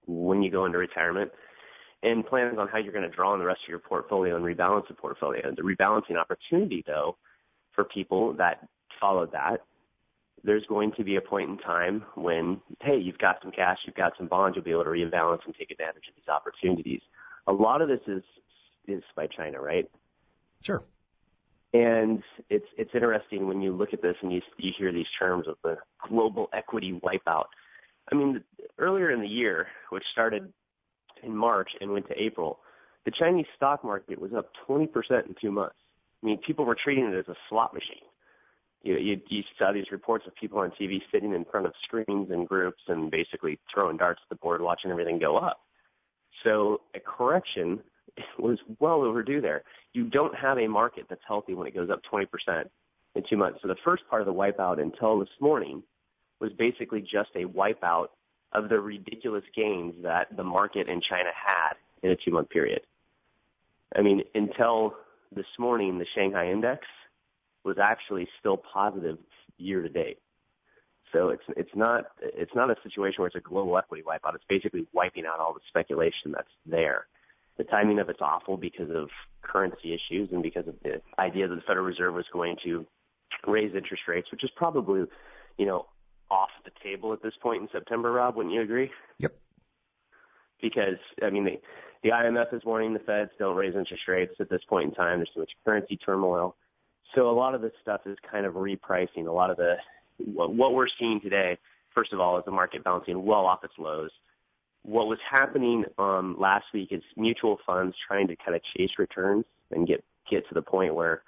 [0.08, 1.32] when you go into retirement
[2.04, 4.44] and plans on how you're going to draw on the rest of your portfolio and
[4.44, 5.54] rebalance the portfolio.
[5.56, 7.18] The rebalancing opportunity though
[7.74, 8.68] for people that
[9.00, 9.62] follow that
[10.44, 13.96] there's going to be a point in time when, hey, you've got some cash, you've
[13.96, 17.02] got some bonds, you'll be able to rebalance and take advantage of these opportunities.
[17.48, 18.24] A lot of this is
[18.88, 19.90] is by China, right?
[20.64, 20.84] Sure.
[21.74, 25.48] And it's it's interesting when you look at this and you you hear these terms
[25.48, 27.46] of the global equity wipeout.
[28.12, 28.44] I mean,
[28.78, 30.52] earlier in the year, which started
[31.24, 32.60] in March and went to April,
[33.06, 34.88] the Chinese stock market was up 20%
[35.28, 35.76] in two months.
[36.22, 38.04] I mean, people were treating it as a slot machine
[38.84, 42.32] you, you you saw these reports of people on TV sitting in front of screens
[42.32, 45.62] and groups and basically throwing darts at the board, watching everything go up.
[46.44, 47.80] So a correction
[48.40, 49.64] was well overdue there.
[49.94, 52.28] You don't have a market that's healthy when it goes up 20%
[53.16, 53.60] in two months.
[53.62, 55.84] So the first part of the wipeout until this morning
[56.40, 58.08] was basically just a wipeout
[58.54, 62.82] of the ridiculous gains that the market in China had in a two month period.
[63.96, 64.96] I mean, until
[65.34, 66.86] this morning, the Shanghai index
[67.64, 69.18] was actually still positive
[69.58, 70.18] year to date.
[71.12, 74.36] So it's it's not it's not a situation where it's a global equity wipeout.
[74.36, 77.08] It's basically wiping out all the speculation that's there.
[77.62, 79.10] The timing of it's awful because of
[79.44, 82.88] currency issues and because of the idea that the Federal Reserve was going to
[83.46, 85.06] raise interest rates, which is probably,
[85.60, 85.86] you know,
[86.32, 88.14] off the table at this point in September.
[88.14, 88.90] Rob, wouldn't you agree?
[89.20, 89.36] Yep.
[90.60, 91.62] Because I mean, the
[92.02, 95.20] the IMF is warning the Feds don't raise interest rates at this point in time.
[95.20, 96.56] There's too much currency turmoil.
[97.14, 99.28] So a lot of this stuff is kind of repricing.
[99.28, 99.76] A lot of the
[100.18, 101.60] what we're seeing today,
[101.94, 104.10] first of all, is the market bouncing well off its lows.
[104.84, 109.46] What was happening um, last week is mutual funds trying to kind of chase returns
[109.72, 111.24] and get get to the point where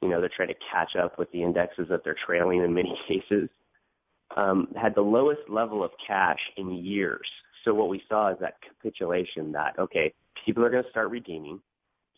[0.00, 2.98] you know they're trying to catch up with the indexes that they're trailing in many
[3.08, 3.48] cases.
[4.36, 7.26] Um, had the lowest level of cash in years.
[7.64, 10.12] So what we saw is that capitulation that okay,
[10.44, 11.60] people are going to start redeeming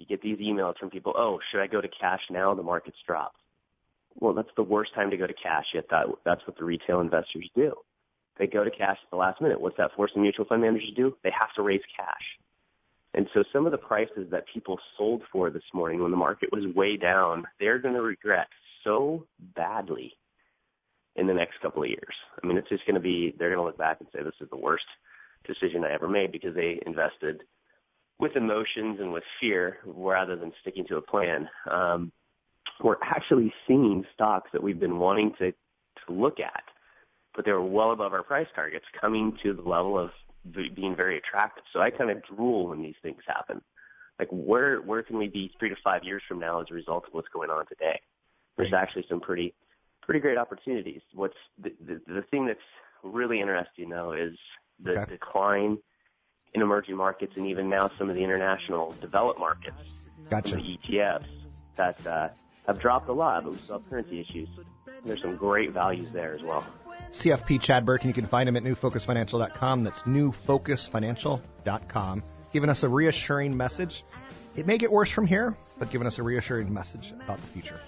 [0.00, 2.54] you get these emails from people, oh, should I go to cash now?
[2.54, 3.36] The market's dropped.
[4.18, 5.66] Well, that's the worst time to go to cash.
[5.74, 7.74] Yet that that's what the retail investors do.
[8.40, 9.60] They go to cash at the last minute.
[9.60, 11.14] What's that force the mutual fund managers to do?
[11.22, 12.38] They have to raise cash.
[13.12, 16.50] And so some of the prices that people sold for this morning when the market
[16.50, 18.48] was way down, they're going to regret
[18.82, 20.14] so badly
[21.16, 22.14] in the next couple of years.
[22.42, 24.32] I mean, it's just going to be, they're going to look back and say, this
[24.40, 24.86] is the worst
[25.46, 27.42] decision I ever made because they invested
[28.18, 31.46] with emotions and with fear rather than sticking to a plan.
[31.70, 32.10] Um,
[32.82, 36.62] we're actually seeing stocks that we've been wanting to, to look at,
[37.40, 40.10] but they were well above our price targets coming to the level of
[40.52, 41.64] being very attractive.
[41.72, 43.62] So I kind of drool when these things happen.
[44.18, 47.06] Like where where can we be three to five years from now as a result
[47.06, 47.98] of what's going on today?
[48.58, 49.54] There's actually some pretty
[50.02, 51.00] pretty great opportunities.
[51.14, 52.60] What's the the, the thing that's
[53.02, 54.36] really interesting though is
[54.84, 55.12] the Okay.
[55.12, 55.78] decline
[56.52, 59.78] in emerging markets and even now some of the international developed markets,
[60.28, 60.56] Gotcha.
[60.56, 61.24] the ETFs
[61.78, 62.28] that uh,
[62.66, 64.48] have dropped a lot, but we still have currency issues.
[65.06, 66.66] There's some great values there as well.
[67.12, 69.84] CFP Chad Burke, and you can find him at newfocusfinancial.com.
[69.84, 72.22] That's newfocusfinancial.com.
[72.52, 74.04] Giving us a reassuring message.
[74.56, 77.80] It may get worse from here, but giving us a reassuring message about the future.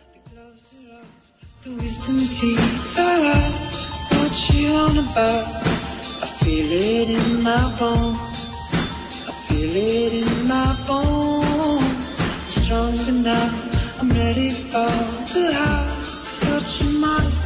[13.98, 14.90] I'm ready for
[15.34, 15.92] the house.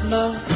[0.09, 0.56] Love.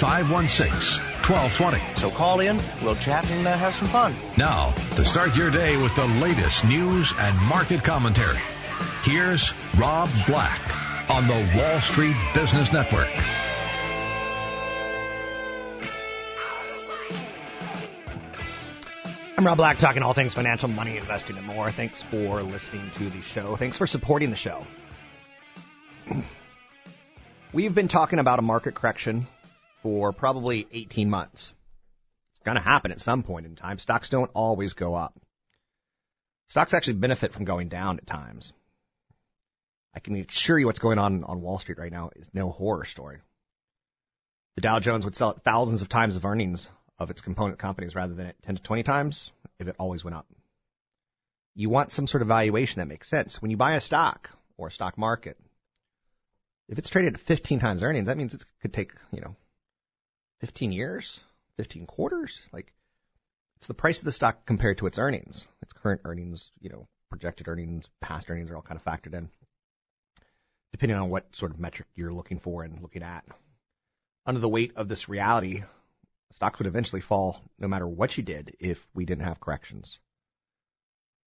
[0.00, 0.72] 516
[1.28, 2.00] 1220.
[2.00, 4.16] So call in, we'll chat and uh, have some fun.
[4.38, 8.40] Now, to start your day with the latest news and market commentary,
[9.04, 10.58] here's Rob Black
[11.10, 13.12] on the Wall Street Business Network.
[19.36, 21.70] I'm Rob Black, talking all things financial, money, investing, and more.
[21.70, 23.56] Thanks for listening to the show.
[23.56, 24.66] Thanks for supporting the show.
[27.52, 29.26] We've been talking about a market correction
[29.82, 31.54] for probably 18 months.
[32.34, 33.78] It's going to happen at some point in time.
[33.78, 35.18] Stocks don't always go up.
[36.48, 38.52] Stocks actually benefit from going down at times.
[39.94, 42.84] I can assure you what's going on on Wall Street right now is no horror
[42.84, 43.18] story.
[44.56, 47.94] The Dow Jones would sell at thousands of times of earnings of its component companies
[47.94, 50.26] rather than at 10 to 20 times if it always went up.
[51.54, 53.40] You want some sort of valuation that makes sense.
[53.40, 55.36] When you buy a stock or a stock market,
[56.68, 59.34] if it's traded at 15 times earnings, that means it could take, you know,
[60.40, 61.20] 15 years,
[61.56, 62.40] 15 quarters.
[62.52, 62.72] Like,
[63.56, 65.46] it's the price of the stock compared to its earnings.
[65.62, 69.28] Its current earnings, you know, projected earnings, past earnings are all kind of factored in,
[70.72, 73.24] depending on what sort of metric you're looking for and looking at.
[74.24, 75.62] Under the weight of this reality,
[76.32, 79.98] stocks would eventually fall no matter what you did if we didn't have corrections.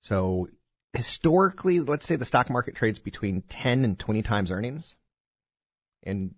[0.01, 0.49] So
[0.93, 4.95] historically, let's say the stock market trades between 10 and 20 times earnings.
[6.03, 6.35] And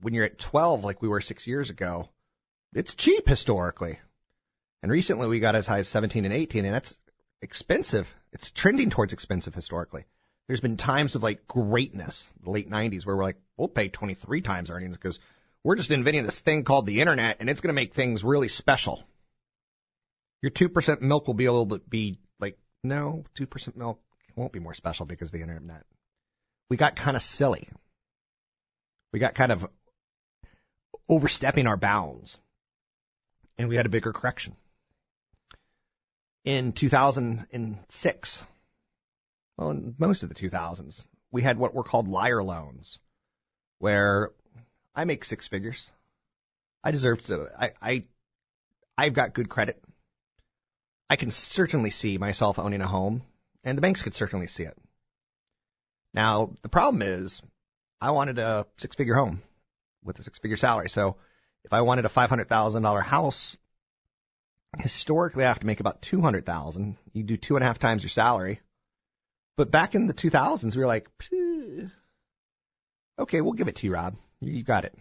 [0.00, 2.08] when you're at 12, like we were six years ago,
[2.74, 3.98] it's cheap historically.
[4.82, 6.94] And recently we got as high as 17 and 18, and that's
[7.42, 8.06] expensive.
[8.32, 10.04] It's trending towards expensive historically.
[10.46, 14.40] There's been times of like greatness, the late 90s, where we're like, we'll pay 23
[14.42, 15.18] times earnings because
[15.64, 18.48] we're just inventing this thing called the internet, and it's going to make things really
[18.48, 19.02] special.
[20.40, 24.00] Your 2% milk will be a little bit be like, no, 2% milk
[24.36, 25.84] won't be more special because of the internet.
[26.70, 27.68] We got kind of silly.
[29.12, 29.66] We got kind of
[31.08, 32.38] overstepping our bounds.
[33.58, 34.56] And we had a bigger correction.
[36.44, 38.42] In 2006,
[39.56, 42.98] well, in most of the 2000s, we had what were called liar loans,
[43.78, 44.30] where
[44.94, 45.88] I make six figures.
[46.82, 47.48] I deserve to.
[47.58, 48.04] I, I
[48.96, 49.82] I've got good credit.
[51.10, 53.22] I can certainly see myself owning a home,
[53.64, 54.76] and the banks could certainly see it.
[56.14, 57.42] Now the problem is,
[58.00, 59.42] I wanted a six-figure home
[60.04, 60.88] with a six-figure salary.
[60.88, 61.16] So
[61.64, 63.56] if I wanted a five hundred thousand dollar house,
[64.78, 66.96] historically I have to make about two hundred thousand.
[67.12, 68.60] You do two and a half times your salary.
[69.58, 71.08] But back in the 2000s, we were like,
[73.18, 74.14] okay, we'll give it to you, Rob.
[74.38, 74.94] You, you got it.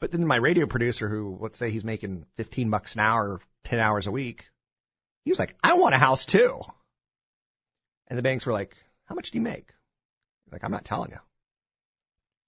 [0.00, 3.80] But then my radio producer, who let's say he's making 15 bucks an hour, 10
[3.80, 4.44] hours a week,
[5.24, 6.60] he was like, I want a house too.
[8.06, 8.76] And the banks were like,
[9.06, 9.66] How much do you make?
[10.52, 11.18] Like, I'm not telling you.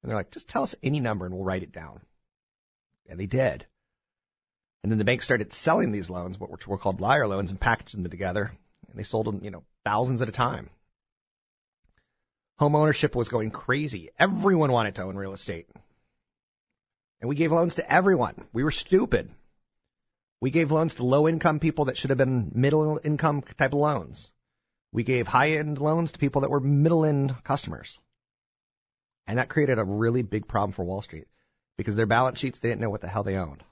[0.02, 2.00] And they're like, Just tell us any number and we'll write it down.
[3.08, 3.66] And they did.
[4.82, 8.02] And then the bank started selling these loans, which were called liar loans, and packaging
[8.02, 8.52] them together.
[8.90, 10.68] And they sold them, you know, thousands at a time.
[12.58, 14.10] Home ownership was going crazy.
[14.18, 15.66] Everyone wanted to own real estate.
[17.20, 18.34] And we gave loans to everyone.
[18.52, 19.30] We were stupid.
[20.40, 23.78] We gave loans to low income people that should have been middle income type of
[23.78, 24.28] loans.
[24.92, 27.98] We gave high end loans to people that were middle end customers.
[29.26, 31.26] And that created a really big problem for Wall Street
[31.76, 33.62] because their balance sheets, they didn't know what the hell they owned.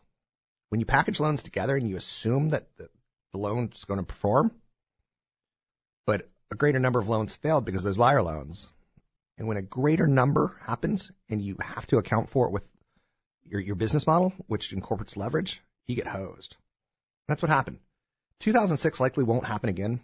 [0.69, 2.89] When you package loans together and you assume that the,
[3.33, 4.53] the loan's going to perform,
[6.07, 8.67] but a greater number of loans failed because there's liar loans.
[9.39, 12.65] And when a greater number happens and you have to account for it with
[13.45, 16.57] your, your business model, which incorporates leverage, you get hosed.
[17.29, 17.79] That's what happened.
[18.41, 20.01] 2006 likely won't happen again.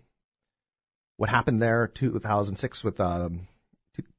[1.17, 3.49] What happened there, 2006 with um,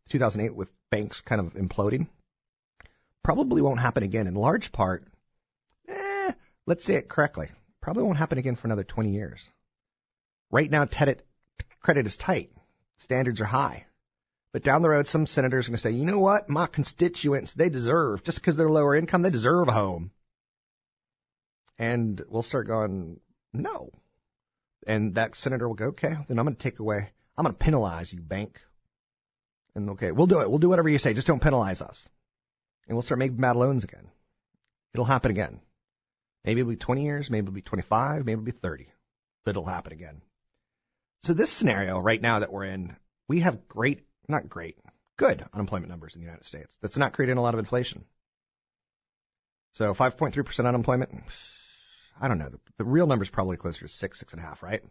[0.10, 2.08] 2008 with banks kind of imploding,
[3.24, 4.28] probably won't happen again.
[4.28, 5.04] In large part,
[5.88, 6.32] eh,
[6.66, 7.50] let's say it correctly,
[7.82, 9.40] probably won't happen again for another 20 years.
[10.52, 11.26] Right now, credit
[11.80, 12.52] credit is tight,
[13.00, 13.86] standards are high.
[14.52, 16.50] But down the road, some senators are going to say, you know what?
[16.50, 20.12] My constituents, they deserve, just because they're lower income, they deserve a home.
[21.78, 23.20] And we'll start going,
[23.54, 23.92] no.
[24.88, 27.60] And that senator will go, okay, then I'm going to take away, I'm going to
[27.64, 28.60] penalize you, bank.
[29.76, 30.50] And okay, we'll do it.
[30.50, 31.14] We'll do whatever you say.
[31.14, 32.08] Just don't penalize us.
[32.90, 34.10] And we'll start making bad loans again.
[34.94, 35.62] It'll happen again.
[36.44, 38.88] Maybe it'll be 20 years, maybe it'll be 25, maybe it'll be 30.
[39.46, 40.22] But it'll happen again.
[41.22, 42.98] So this scenario right now that we're in,
[43.30, 44.78] we have great not great,
[45.18, 46.78] good unemployment numbers in the United States.
[46.82, 48.06] That's not creating a lot of inflation.
[49.74, 51.12] So 5.3% unemployment,
[52.22, 52.50] I don't know.
[52.50, 54.82] The, the real number is probably closer to six, six and a half, right?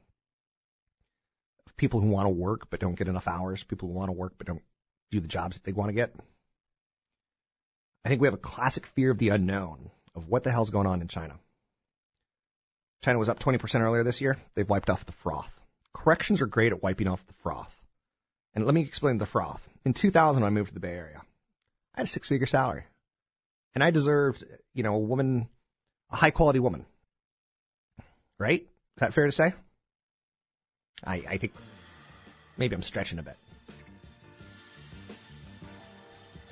[1.76, 4.34] People who want to work but don't get enough hours, people who want to work
[4.36, 4.62] but don't
[5.10, 6.12] do the jobs that they want to get.
[8.08, 10.86] I think we have a classic fear of the unknown of what the hell's going
[10.86, 11.38] on in China.
[13.02, 14.38] China was up 20% earlier this year.
[14.54, 15.50] They've wiped off the froth.
[15.94, 17.70] Corrections are great at wiping off the froth.
[18.54, 19.60] And let me explain the froth.
[19.84, 21.20] In 2000, when I moved to the Bay Area,
[21.94, 22.84] I had a six-figure salary,
[23.74, 24.42] and I deserved,
[24.72, 25.46] you know, a woman,
[26.10, 26.86] a high-quality woman.
[28.38, 28.62] Right?
[28.62, 29.52] Is that fair to say?
[31.04, 31.52] I, I think
[32.56, 33.36] maybe I'm stretching a bit.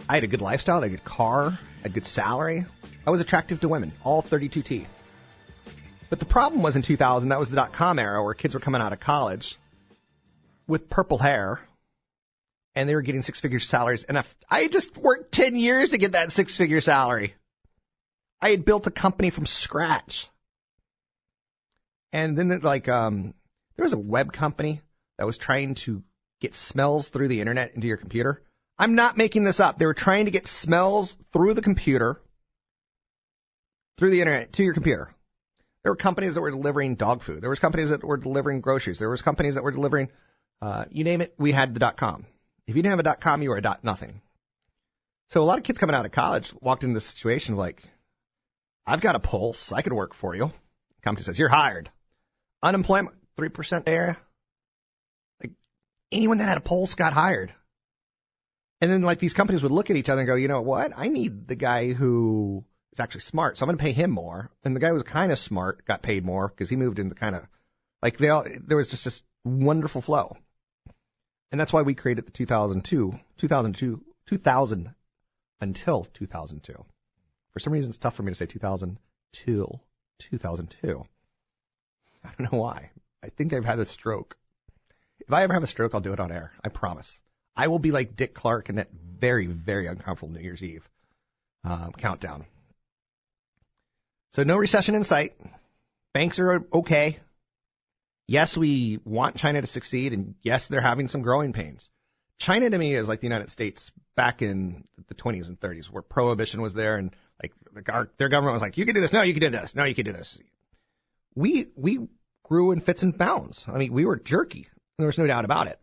[0.08, 2.64] I had a good lifestyle, I had a good car, I had a good salary.
[3.06, 4.88] I was attractive to women, all 32 teeth.
[6.08, 8.60] But the problem was in 2000, that was the dot com era where kids were
[8.60, 9.56] coming out of college
[10.68, 11.60] with purple hair
[12.76, 14.04] and they were getting six figure salaries.
[14.08, 17.34] And if I just worked 10 years to get that six figure salary.
[18.40, 20.28] I had built a company from scratch.
[22.12, 23.32] And then, like, um,
[23.76, 24.82] there was a web company
[25.18, 26.02] that was trying to
[26.40, 28.42] get smells through the internet into your computer.
[28.78, 29.78] I'm not making this up.
[29.78, 32.20] They were trying to get smells through the computer,
[33.98, 35.10] through the internet to your computer.
[35.82, 37.42] There were companies that were delivering dog food.
[37.42, 38.98] There was companies that were delivering groceries.
[38.98, 40.10] There was companies that were delivering,
[40.60, 42.26] uh, you name it, we had the dot com.
[42.66, 44.20] If you didn't have a dot com, you were a dot nothing.
[45.30, 47.82] So a lot of kids coming out of college walked into this situation like,
[48.86, 49.72] I've got a pulse.
[49.72, 50.50] I could work for you.
[51.02, 51.90] Company says, you're hired.
[52.62, 54.18] Unemployment, 3% area.
[55.40, 55.52] Like
[56.12, 57.52] anyone that had a pulse got hired.
[58.80, 60.92] And then like these companies would look at each other and go, you know what?
[60.96, 63.56] I need the guy who is actually smart.
[63.56, 64.50] So I'm going to pay him more.
[64.64, 67.14] And the guy who was kind of smart got paid more because he moved into
[67.14, 67.44] kind of
[68.02, 70.36] like they all, there was just this wonderful flow.
[71.50, 74.94] And that's why we created the 2002, 2002, 2000
[75.60, 76.84] until 2002.
[77.52, 79.66] For some reason, it's tough for me to say 2002,
[80.30, 81.04] 2002.
[82.24, 82.90] I don't know why.
[83.22, 84.36] I think I've had a stroke.
[85.20, 86.52] If I ever have a stroke, I'll do it on air.
[86.62, 87.10] I promise.
[87.56, 88.88] I will be like Dick Clark in that
[89.20, 90.86] very, very uncomfortable New Year's Eve
[91.64, 92.44] uh, countdown.
[94.32, 95.32] So no recession in sight.
[96.12, 97.18] Banks are okay
[98.26, 101.88] yes, we want China to succeed, and yes, they're having some growing pains.
[102.38, 106.02] China to me is like the United States back in the 20s and 30s, where
[106.02, 107.52] prohibition was there, and like
[107.88, 109.84] our, their government was like, "You can do this, no, you can do this, no,
[109.84, 110.38] you can do this."
[111.34, 112.08] We we
[112.42, 113.62] grew in fits and bounds.
[113.66, 114.68] I mean, we were jerky.
[114.98, 115.78] There was no doubt about it.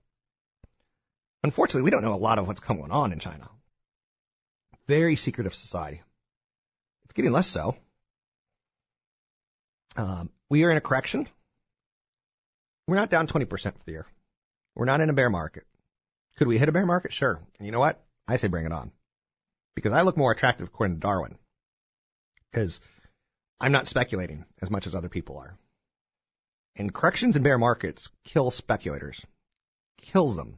[1.44, 3.50] Unfortunately, we don't know a lot of what's going on in China.
[4.88, 6.02] Very secretive society.
[7.06, 7.76] It's getting less so.
[9.96, 11.28] Um, we are in a correction.
[12.88, 14.06] We're not down 20% for the year.
[14.76, 15.64] We're not in a bear market.
[16.38, 17.14] Could we hit a bear market?
[17.14, 17.40] Sure.
[17.58, 18.04] And you know what?
[18.28, 18.92] I say bring it on.
[19.76, 21.38] Because I look more attractive according to Darwin.
[22.52, 22.80] Because
[23.60, 25.58] I'm not speculating as much as other people are.
[26.76, 29.22] And corrections in bear markets kill speculators.
[30.02, 30.58] Kills them.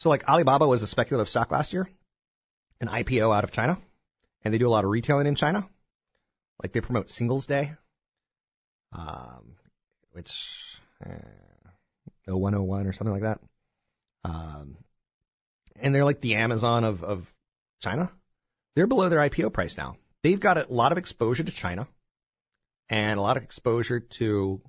[0.00, 1.88] So like Alibaba was a speculative stock last year,
[2.80, 3.78] an IPO out of China,
[4.42, 5.68] and they do a lot of retailing in China.
[6.62, 7.72] Like they promote Singles Day,
[8.92, 9.56] um,
[10.12, 10.30] which
[11.04, 11.10] uh,
[12.26, 13.40] 0101 or something like that.
[14.24, 14.78] Um,
[15.76, 17.26] and they're like the Amazon of, of
[17.82, 18.10] China.
[18.74, 19.96] They're below their IPO price now.
[20.22, 21.86] They've got a lot of exposure to China
[22.88, 24.62] and a lot of exposure to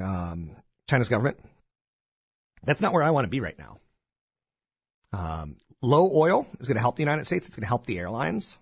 [0.00, 0.56] um,
[0.88, 1.38] China's government.
[2.64, 3.78] That's not where I want to be right now.
[5.12, 7.46] Um, low oil is going to help the United States.
[7.46, 8.56] It's going to help the airlines.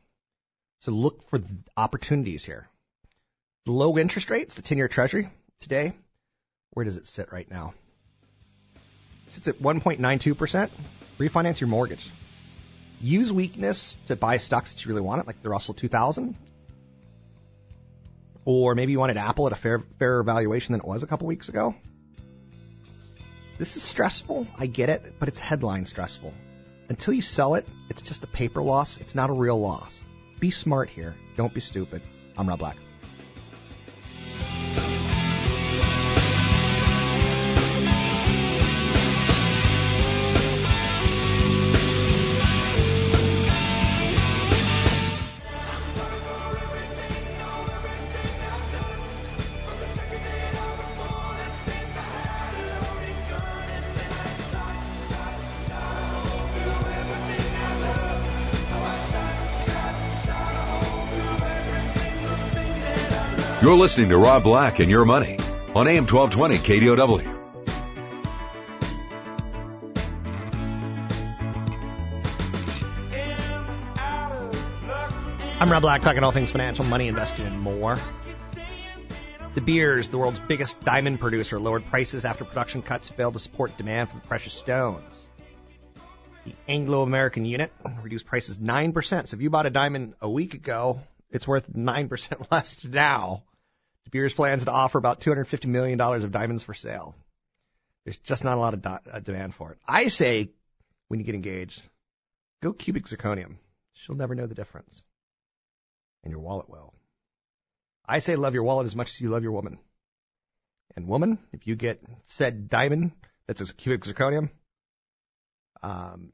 [0.81, 1.41] So look for
[1.77, 2.69] opportunities here.
[3.67, 5.29] Low interest rates, the 10 year treasury
[5.61, 5.93] today,
[6.71, 7.75] where does it sit right now?
[9.27, 10.71] It sits at 1.92%.
[11.19, 12.11] Refinance your mortgage.
[13.01, 16.37] Use weakness to buy stocks that you really want it, like the Russell 2000.
[18.45, 21.27] Or maybe you wanted Apple at a fair, fairer valuation than it was a couple
[21.27, 21.75] weeks ago.
[23.59, 26.35] This is stressful, I get it, but it's headline stressful.
[26.91, 30.05] Until you sell it, it's just a paper loss, it's not a real loss.
[30.41, 32.03] Be smart here, don't be stupid.
[32.37, 32.77] I'm Rob Black.
[63.77, 65.37] You're listening to Rob Black and Your Money
[65.75, 67.21] on AM 1220 KDOW.
[75.61, 77.99] I'm Rob Black, talking all things financial, money, investing, and more.
[79.55, 83.77] De Beers, the world's biggest diamond producer, lowered prices after production cuts failed to support
[83.77, 85.27] demand for the precious stones.
[86.47, 87.73] The Anglo American unit
[88.03, 89.29] reduced prices 9%.
[89.29, 91.01] So if you bought a diamond a week ago,
[91.31, 93.43] it's worth 9% less now.
[94.07, 97.17] De Beers plans to offer about $250 million of diamonds for sale.
[98.05, 99.79] There's just not a lot of do- uh, demand for it.
[99.87, 100.51] I say,
[101.09, 101.83] when you get engaged,
[102.63, 103.57] go cubic zirconium.
[103.95, 105.03] She'll never know the difference.
[106.23, 106.95] And your wallet will.
[108.07, 109.79] I say love your wallet as much as you love your woman.
[110.95, 113.11] And woman, if you get said diamond
[113.49, 114.51] that's a cubic zirconium,
[115.83, 116.33] um,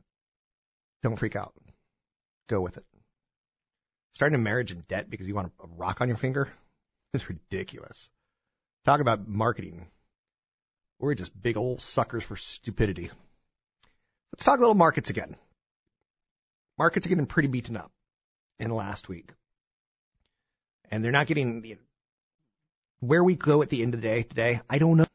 [1.03, 1.55] don't freak out.
[2.51, 2.85] Go with it.
[4.13, 6.53] Starting a marriage in debt because you want a rock on your finger
[7.15, 8.09] is ridiculous.
[8.85, 9.87] Talk about marketing.
[10.99, 13.11] We're just big old suckers for stupidity.
[14.33, 15.37] Let's talk a little markets again.
[16.79, 17.93] Markets are getting pretty beaten up
[18.59, 19.33] in the last week.
[20.91, 21.77] And they're not getting the,
[23.01, 25.07] where we go at the end of the day today, I don't know.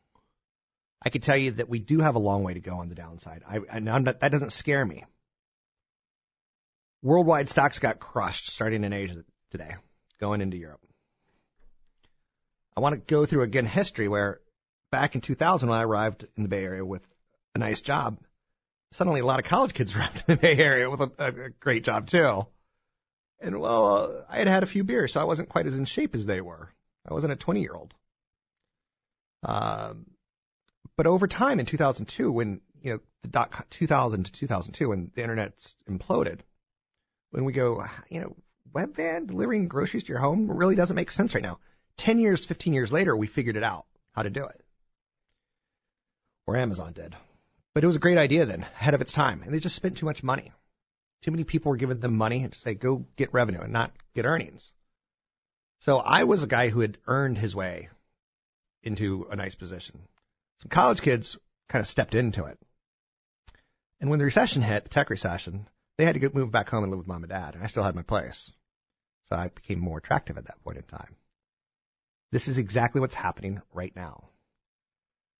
[1.01, 2.95] I can tell you that we do have a long way to go on the
[2.95, 3.43] downside.
[3.47, 5.05] I, and not, that doesn't scare me.
[7.03, 9.75] Worldwide stocks got crushed starting in Asia today,
[10.19, 10.81] going into Europe.
[12.77, 14.39] I want to go through again history where
[14.91, 17.01] back in 2000 when I arrived in the Bay Area with
[17.55, 18.19] a nice job,
[18.91, 21.83] suddenly a lot of college kids arrived in the Bay Area with a, a great
[21.83, 22.45] job too.
[23.41, 26.13] And well, I had had a few beers, so I wasn't quite as in shape
[26.13, 26.71] as they were.
[27.09, 27.95] I wasn't a 20 year old.
[29.41, 30.05] Um,
[30.95, 35.23] but over time in 2002, when you know the dot 2000 to 2002, when the
[35.23, 35.53] internet
[35.89, 36.41] imploded,
[37.31, 38.35] when we go, you know,
[38.71, 41.57] Webvan delivering groceries to your home really doesn't make sense right now.
[41.97, 44.61] 10 years, 15 years later, we figured it out how to do it.
[46.45, 47.15] Or Amazon did.
[47.73, 49.43] But it was a great idea then, ahead of its time.
[49.43, 50.51] And they just spent too much money.
[51.23, 54.25] Too many people were giving them money to say, go get revenue and not get
[54.25, 54.71] earnings.
[55.79, 57.89] So I was a guy who had earned his way
[58.83, 59.99] into a nice position.
[60.61, 61.37] Some college kids
[61.69, 62.57] kind of stepped into it.
[63.99, 65.67] And when the recession hit, the tech recession,
[65.97, 67.55] they had to move back home and live with mom and dad.
[67.55, 68.51] And I still had my place.
[69.29, 71.15] So I became more attractive at that point in time.
[72.31, 74.29] This is exactly what's happening right now.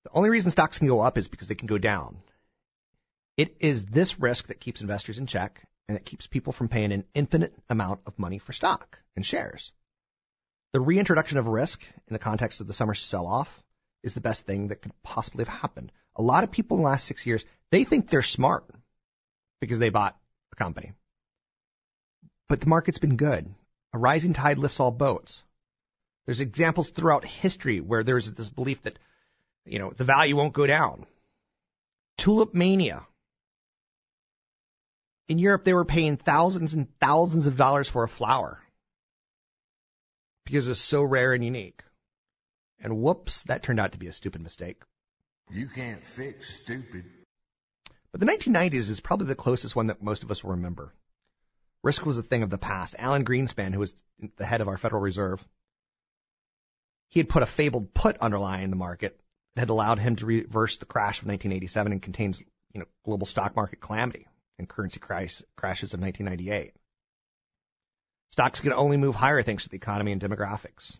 [0.04, 2.18] The only reason stocks can go up is because they can go down.
[3.36, 6.92] It is this risk that keeps investors in check and that keeps people from paying
[6.92, 9.72] an infinite amount of money for stock and shares.
[10.72, 13.48] The reintroduction of risk in the context of the summer sell-off
[14.02, 15.92] is the best thing that could possibly have happened.
[16.16, 18.64] A lot of people in the last six years, they think they're smart
[19.60, 20.16] because they bought
[20.52, 20.92] a company.
[22.48, 23.46] But the market's been good.
[23.92, 25.42] A rising tide lifts all boats.
[26.28, 28.98] There's examples throughout history where there's this belief that,
[29.64, 31.06] you know, the value won't go down.
[32.18, 33.06] Tulip mania.
[35.28, 38.60] In Europe, they were paying thousands and thousands of dollars for a flower
[40.44, 41.82] because it was so rare and unique.
[42.78, 44.82] And whoops, that turned out to be a stupid mistake.
[45.50, 47.06] You can't fix stupid.
[48.12, 50.92] But the 1990s is probably the closest one that most of us will remember.
[51.82, 52.94] Risk was a thing of the past.
[52.98, 53.94] Alan Greenspan, who was
[54.36, 55.42] the head of our Federal Reserve,
[57.08, 59.18] he had put a fabled put underlying the market
[59.54, 62.40] that had allowed him to reverse the crash of 1987 and contains,
[62.72, 64.26] you know, global stock market calamity
[64.58, 66.74] and currency crash, crashes of 1998.
[68.30, 70.96] Stocks could only move higher thanks to the economy and demographics.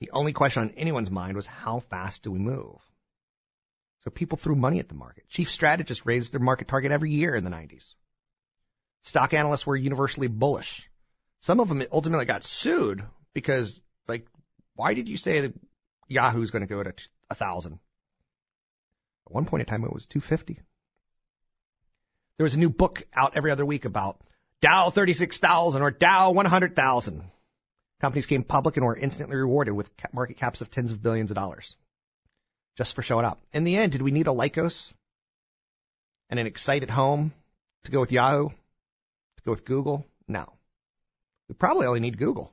[0.00, 2.78] The only question on anyone's mind was how fast do we move?
[4.04, 5.28] So people threw money at the market.
[5.28, 7.94] Chief strategists raised their market target every year in the 90s.
[9.02, 10.88] Stock analysts were universally bullish.
[11.40, 13.80] Some of them ultimately got sued because,
[14.76, 15.54] why did you say that
[16.06, 16.92] Yahoo's going to go to
[17.30, 17.80] a thousand?
[19.26, 20.60] At one point in time, it was 250.
[22.36, 24.20] There was a new book out every other week about
[24.62, 27.24] Dow 36,000 or Dow 100,000.
[28.00, 31.34] Companies came public and were instantly rewarded with market caps of tens of billions of
[31.34, 31.74] dollars
[32.76, 33.40] just for showing up.
[33.52, 34.92] In the end, did we need a Lycos
[36.28, 37.32] and an Excite@Home
[37.84, 40.04] to go with Yahoo, to go with Google?
[40.28, 40.52] No.
[41.48, 42.52] We probably only need Google.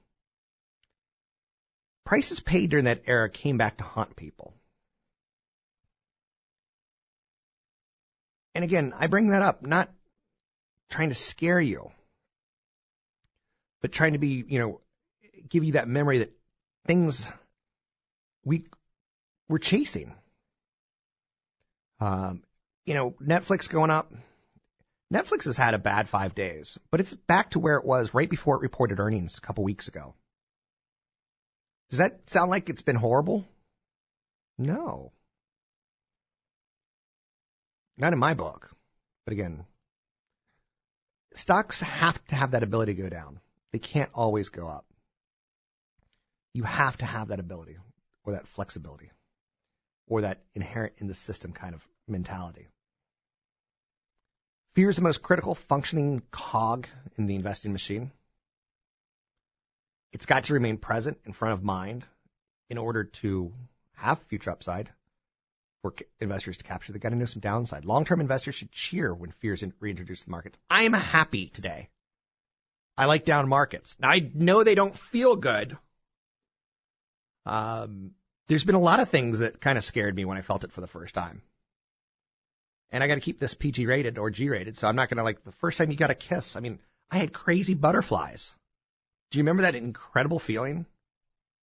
[2.06, 4.54] Prices paid during that era came back to haunt people.
[8.56, 9.90] And again, I bring that up not
[10.92, 11.90] trying to scare you,
[13.82, 14.82] but trying to be, you know,
[15.50, 16.32] give you that memory that
[16.86, 17.26] things
[18.46, 18.66] we
[19.50, 20.14] we're chasing.
[22.00, 22.44] Um,
[22.86, 24.12] you know, Netflix going up.
[25.12, 28.30] Netflix has had a bad five days, but it's back to where it was right
[28.30, 30.16] before it reported earnings a couple weeks ago.
[31.94, 33.46] Does that sound like it's been horrible?
[34.58, 35.12] No.
[38.00, 38.72] Not in my book.
[39.26, 39.66] But again,
[41.36, 43.42] stocks have to have that ability to go down.
[43.72, 44.88] They can't always go up.
[46.56, 47.78] You have to have that ability
[48.26, 49.12] or that flexibility
[50.08, 52.70] or that inherent in the system kind of mentality.
[54.74, 56.88] Fear is the most critical functioning cog
[57.20, 58.12] in the investing machine.
[60.14, 62.06] It's got to remain present in front of mind
[62.70, 63.52] in order to
[63.94, 64.90] have future upside
[65.82, 66.94] for investors to capture.
[66.94, 67.84] They've got to know some downside.
[67.84, 70.58] Long-term investors should cheer when fears reintroduce the markets.
[70.70, 71.90] I am happy today.
[72.96, 73.96] I like down markets.
[74.00, 75.78] Now I know they don't feel good.
[77.46, 78.12] Um,
[78.48, 80.72] there's been a lot of things that kind of scared me when I felt it
[80.72, 81.42] for the first time.
[82.92, 85.18] And I got to keep this PG rated or G rated, so I'm not going
[85.18, 86.56] to like the first time you got a kiss.
[86.56, 88.52] I mean, I had crazy butterflies.
[89.34, 90.86] Do you remember that incredible feeling?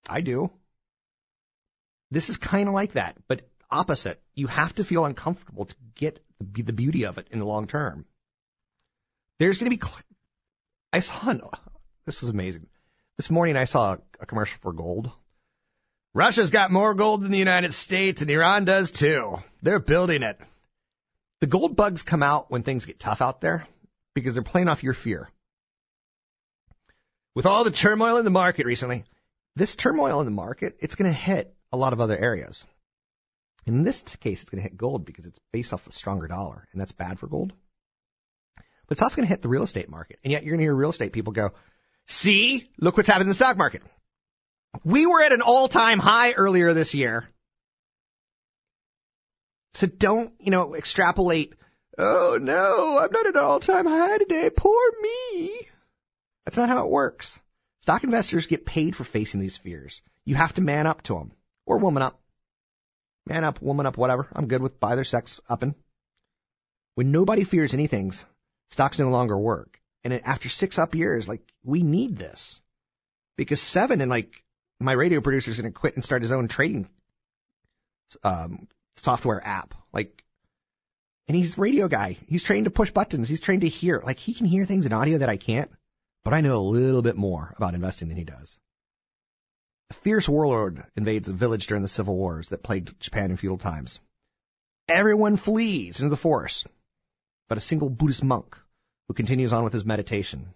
[0.05, 0.51] I do.
[2.11, 4.21] This is kind of like that, but opposite.
[4.35, 8.07] You have to feel uncomfortable to get the, beauty of it in the long term.
[9.39, 9.83] There's going to be.
[10.93, 11.33] I saw.
[12.07, 12.67] This is amazing.
[13.19, 15.13] This morning I saw a commercial for gold.
[16.13, 19.37] Russia's got more gold than the United States, and Iran does too.
[19.63, 20.39] They're building it.
[21.41, 23.69] The gold bugs come out when things get tough out there
[24.13, 25.29] because they're playing off your fear
[27.35, 29.05] with all the turmoil in the market recently,
[29.57, 32.65] this turmoil in the market, it's going to hit a lot of other areas.
[33.67, 36.67] In this case, it's going to hit gold because it's based off a stronger dollar,
[36.73, 37.53] and that's bad for gold.
[38.57, 40.19] But it's also going to hit the real estate market.
[40.25, 41.53] And yet you're going to hear real estate people go,
[42.09, 43.83] see, look what's happened in the stock market.
[44.85, 47.29] We were at an all-time high earlier this year.
[49.75, 51.55] So don't, you know, extrapolate,
[51.97, 55.69] oh no, I'm not at an all-time high today, poor me.
[56.51, 57.39] That's not how it works.
[57.79, 60.03] Stock investors get paid for facing these fears.
[60.25, 61.31] You have to man up to them.
[61.65, 62.21] Or woman up.
[63.25, 64.27] Man up, woman up, whatever.
[64.33, 65.77] I'm good with either sex upping.
[66.97, 68.11] When nobody fears anything,
[68.69, 69.79] stocks no longer work.
[70.03, 72.59] And after six up years, like, we need this.
[73.37, 74.33] Because seven, and like,
[74.81, 76.89] my radio producer's going to quit and start his own trading
[78.25, 79.73] um, software app.
[79.93, 80.25] Like,
[81.29, 82.19] and he's radio guy.
[82.27, 83.29] He's trained to push buttons.
[83.29, 84.03] He's trained to hear.
[84.05, 85.71] Like, he can hear things in audio that I can't
[86.25, 88.57] but I know a little bit more about investing than he does.
[89.91, 93.59] A fierce warlord invades a village during the civil wars that plagued Japan in feudal
[93.59, 93.99] times.
[94.89, 96.67] Everyone flees into the forest,
[97.49, 98.57] but a single Buddhist monk
[99.09, 100.55] who continues on with his meditation.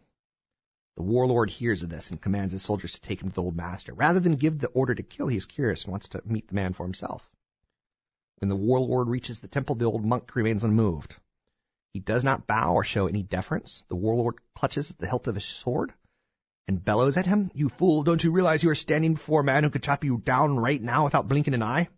[0.97, 3.57] The warlord hears of this and commands his soldiers to take him to the old
[3.57, 3.93] master.
[3.93, 6.55] Rather than give the order to kill, he is curious and wants to meet the
[6.55, 7.29] man for himself.
[8.39, 11.17] When the warlord reaches the temple, the old monk remains unmoved.
[11.95, 13.84] He does not bow or show any deference.
[13.88, 15.95] The warlord clutches at the hilt of his sword
[16.66, 17.53] and bellows at him.
[17.55, 20.18] You fool, don't you realize you are standing before a man who could chop you
[20.18, 21.88] down right now without blinking an eye?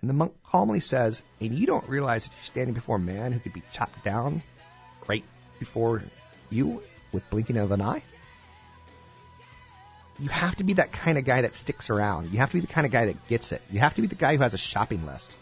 [0.00, 3.32] And the monk calmly says, And you don't realize that you're standing before a man
[3.32, 4.40] who could be chopped down
[5.08, 5.24] right
[5.58, 6.02] before
[6.48, 6.80] you
[7.12, 8.04] with blinking of an eye?
[10.20, 12.30] You have to be that kind of guy that sticks around.
[12.30, 13.62] You have to be the kind of guy that gets it.
[13.68, 15.34] You have to be the guy who has a shopping list.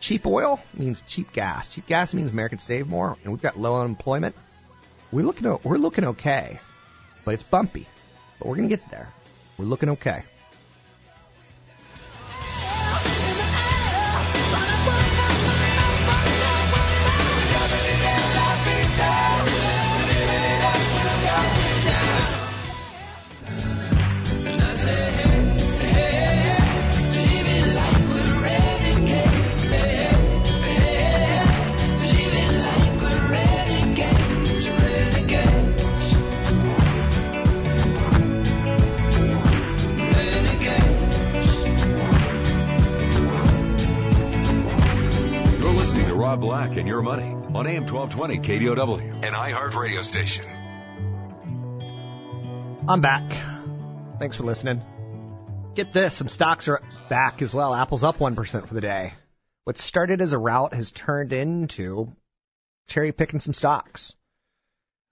[0.00, 1.68] Cheap oil means cheap gas.
[1.74, 4.34] Cheap gas means Americans save more, and we've got low unemployment.
[5.10, 6.60] We're looking, we're looking okay,
[7.24, 7.86] but it's bumpy.
[8.38, 9.08] But we're going to get there.
[9.58, 10.22] We're looking okay.
[47.92, 50.44] 1220 KDOW, an iHeart radio station.
[52.86, 54.18] I'm back.
[54.18, 54.82] Thanks for listening.
[55.74, 57.74] Get this, some stocks are back as well.
[57.74, 59.14] Apple's up 1% for the day.
[59.64, 62.12] What started as a rout has turned into
[62.88, 64.12] cherry picking some stocks.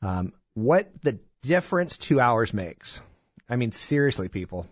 [0.02, 3.00] Um, what the difference two hours makes.
[3.48, 4.66] I mean, seriously, people.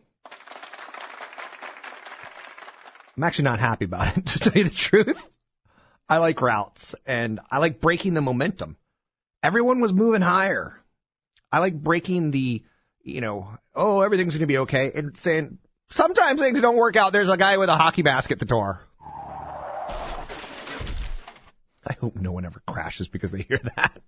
[3.16, 5.16] I'm actually not happy about it, to tell you the truth.
[6.08, 8.76] I like routs and I like breaking the momentum.
[9.42, 10.74] Everyone was moving higher.
[11.50, 12.62] I like breaking the,
[13.02, 17.12] you know, oh, everything's going to be okay and saying sometimes things don't work out.
[17.12, 18.80] There's a guy with a hockey mask at the door.
[21.86, 24.00] I hope no one ever crashes because they hear that.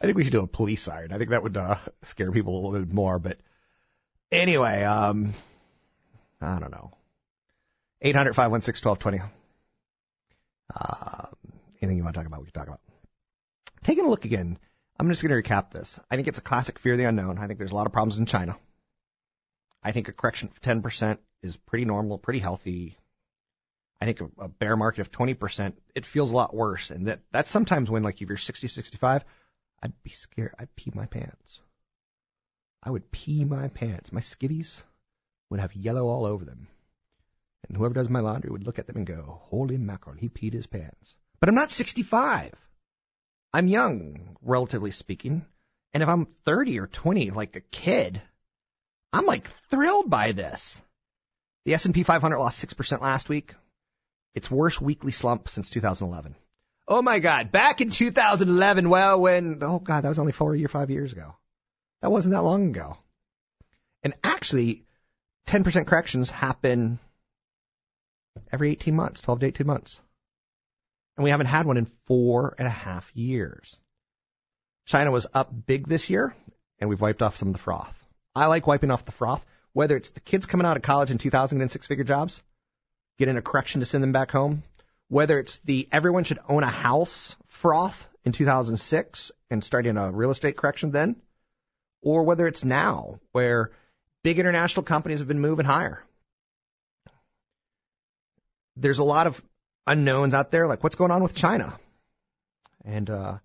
[0.00, 1.12] I think we should do a police siren.
[1.12, 3.18] I think that would uh, scare people a little bit more.
[3.18, 3.38] But
[4.30, 5.34] anyway, um,
[6.40, 6.92] I don't know.
[8.02, 9.35] 800 516 1220.
[10.76, 11.34] Um,
[11.80, 12.80] anything you want to talk about, we can talk about.
[13.84, 14.58] Taking a look again,
[14.98, 15.98] I'm just going to recap this.
[16.10, 17.38] I think it's a classic fear of the unknown.
[17.38, 18.58] I think there's a lot of problems in China.
[19.82, 22.98] I think a correction of 10% is pretty normal, pretty healthy.
[24.00, 26.90] I think a, a bear market of 20%, it feels a lot worse.
[26.90, 29.22] And that that's sometimes when, like, if you're 60, 65,
[29.82, 30.54] I'd be scared.
[30.58, 31.60] I'd pee my pants.
[32.82, 34.12] I would pee my pants.
[34.12, 34.74] My skivvies
[35.50, 36.68] would have yellow all over them.
[37.68, 40.52] And whoever does my laundry would look at them and go, holy mackerel, he peed
[40.52, 41.16] his pants.
[41.40, 42.54] But I'm not 65.
[43.52, 45.44] I'm young, relatively speaking.
[45.92, 48.22] And if I'm 30 or 20, like a kid,
[49.12, 50.78] I'm like thrilled by this.
[51.64, 53.54] The S&P 500 lost 6% last week.
[54.34, 56.36] Its worst weekly slump since 2011.
[56.88, 60.68] Oh my God, back in 2011, well, when, oh God, that was only four or
[60.68, 61.34] five years ago.
[62.02, 62.96] That wasn't that long ago.
[64.04, 64.84] And actually,
[65.48, 67.00] 10% corrections happen
[68.52, 70.00] every 18 months, 12 to 18 months.
[71.16, 73.76] And we haven't had one in four and a half years.
[74.86, 76.34] China was up big this year,
[76.78, 77.94] and we've wiped off some of the froth.
[78.34, 79.42] I like wiping off the froth,
[79.72, 82.40] whether it's the kids coming out of college in 2000 and six figure jobs,
[83.18, 84.62] getting a correction to send them back home,
[85.08, 90.30] whether it's the everyone should own a house froth in 2006 and starting a real
[90.30, 91.16] estate correction then,
[92.02, 93.70] or whether it's now where
[94.22, 96.02] big international companies have been moving higher.
[98.76, 99.34] There's a lot of
[99.86, 101.78] unknowns out there, like what's going on with China.
[102.84, 103.38] And uh,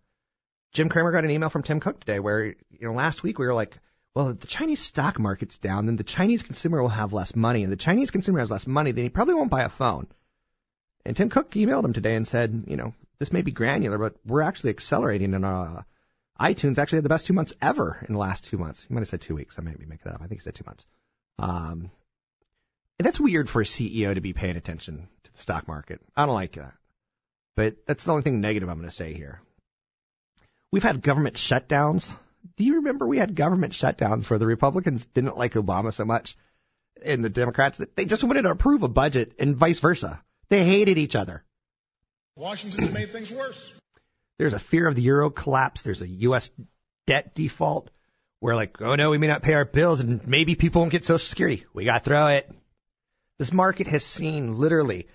[0.74, 3.46] Jim Cramer got an email from Tim Cook today where, you know, last week we
[3.46, 3.78] were like,
[4.14, 7.64] well, if the Chinese stock market's down, then the Chinese consumer will have less money.
[7.64, 10.08] And the Chinese consumer has less money, then he probably won't buy a phone.
[11.06, 14.16] And Tim Cook emailed him today and said, you know, this may be granular, but
[14.26, 15.84] we're actually accelerating in uh,
[16.40, 18.86] iTunes actually had the best two months ever in the last two months.
[18.88, 19.56] He might have said two weeks.
[19.58, 20.22] I might be making that up.
[20.22, 20.86] I think he said two months.
[21.38, 21.92] Um,
[23.02, 26.02] and that's weird for a CEO to be paying attention to the stock market.
[26.16, 26.74] I don't like that.
[27.56, 29.42] But that's the only thing negative I'm going to say here.
[30.72, 32.08] We've had government shutdowns.
[32.58, 36.38] Do you remember we had government shutdowns where the Republicans didn't like Obama so much
[37.04, 40.22] and the Democrats they just wanted to approve a budget and vice versa.
[40.50, 41.44] They hated each other.
[42.36, 43.74] Washington's made things worse.
[44.38, 45.82] There's a fear of the euro collapse.
[45.82, 46.52] There's a U.S.
[47.08, 47.90] debt default.
[48.42, 51.04] We're like, oh no, we may not pay our bills and maybe people won't get
[51.04, 51.66] Social Security.
[51.74, 52.48] We got to throw it.
[53.42, 55.08] This market has seen literally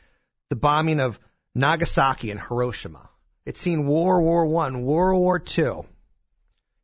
[0.51, 1.17] the bombing of
[1.55, 3.09] Nagasaki and Hiroshima.
[3.45, 5.85] It's seen World War One, World War Two.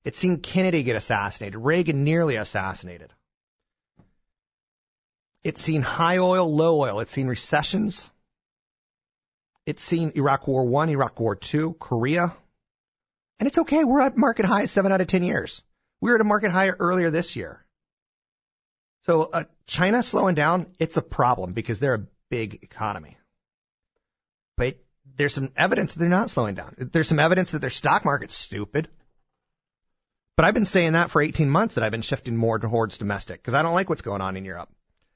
[0.05, 3.13] It's seen Kennedy get assassinated, Reagan nearly assassinated.
[5.43, 7.01] It's seen high oil, low oil.
[7.01, 8.09] It's seen recessions.
[9.67, 12.37] It's seen Iraq War One, Iraq War Two, Korea.
[13.41, 13.83] And it's okay.
[13.83, 15.61] We're at market high seven out of ten years.
[16.01, 17.62] We were at a market high earlier this year.
[19.03, 23.17] So uh, China slowing down, it's a problem because they're a big economy.
[24.57, 24.77] But
[25.19, 26.91] there's some evidence that they're not slowing down.
[26.93, 28.89] There's some evidence that their stock market's stupid.
[30.37, 33.43] But I've been saying that for 18 months that I've been shifting more towards domestic
[33.43, 34.71] because I don't like what's going on in Europe.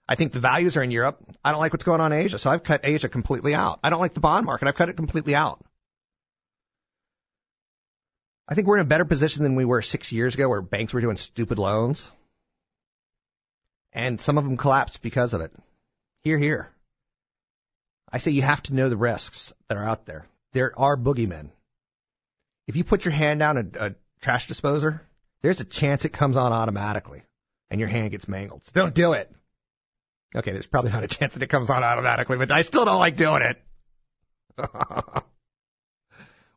[0.09, 1.21] I think the values are in Europe.
[1.45, 3.81] I don't like what's going on in Asia, so I've cut Asia completely out.
[3.83, 4.69] I don't like the bond market.
[4.69, 5.65] I've cut it completely out.
[8.49, 10.93] I think we're in a better position than we were six years ago where banks
[10.93, 12.05] were doing stupid loans.
[13.97, 15.51] And some of them collapsed because of it.
[16.21, 16.69] Hear, hear.
[18.13, 20.27] I say you have to know the risks that are out there.
[20.53, 21.49] There are boogeymen.
[22.67, 25.01] If you put your hand down a, a trash disposer,
[25.41, 27.23] there's a chance it comes on automatically
[27.71, 28.65] and your hand gets mangled.
[28.67, 29.35] So don't do it.
[30.35, 32.99] Okay, there's probably not a chance that it comes on automatically, but I still don't
[32.99, 33.57] like doing it.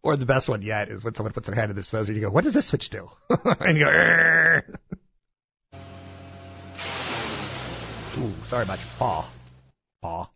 [0.04, 2.18] or the best one yet is when someone puts their hand in the disposer, and
[2.18, 4.60] you go, "What does this switch do?" and you go!
[8.20, 9.32] "Ooh, sorry about your paw,
[10.02, 10.30] paw."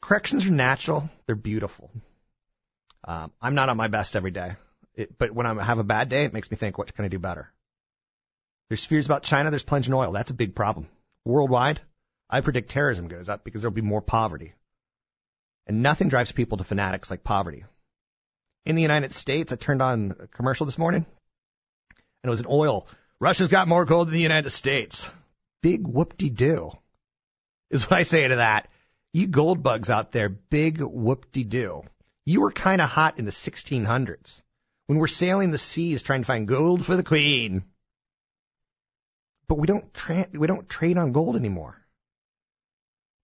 [0.00, 1.90] Corrections are natural; they're beautiful.
[3.02, 4.56] Um, I'm not on my best every day,
[4.94, 7.08] it, but when I have a bad day, it makes me think, "What can I
[7.08, 7.50] do better?"
[8.68, 9.50] There's fears about China.
[9.50, 10.12] There's plunging oil.
[10.12, 10.88] That's a big problem
[11.24, 11.80] worldwide.
[12.30, 14.54] I predict terrorism goes up because there'll be more poverty.
[15.66, 17.64] And nothing drives people to fanatics like poverty.
[18.64, 21.04] In the United States, I turned on a commercial this morning,
[22.22, 22.86] and it was an oil.
[23.20, 25.04] Russia's got more gold than the United States.
[25.66, 26.70] Big whoop-de-doo
[27.72, 28.68] is what I say to that.
[29.12, 31.82] You gold bugs out there, big whoop-de-doo.
[32.24, 34.42] You were kind of hot in the 1600s
[34.86, 37.64] when we're sailing the seas trying to find gold for the queen.
[39.48, 41.74] But we don't tra- we don't trade on gold anymore.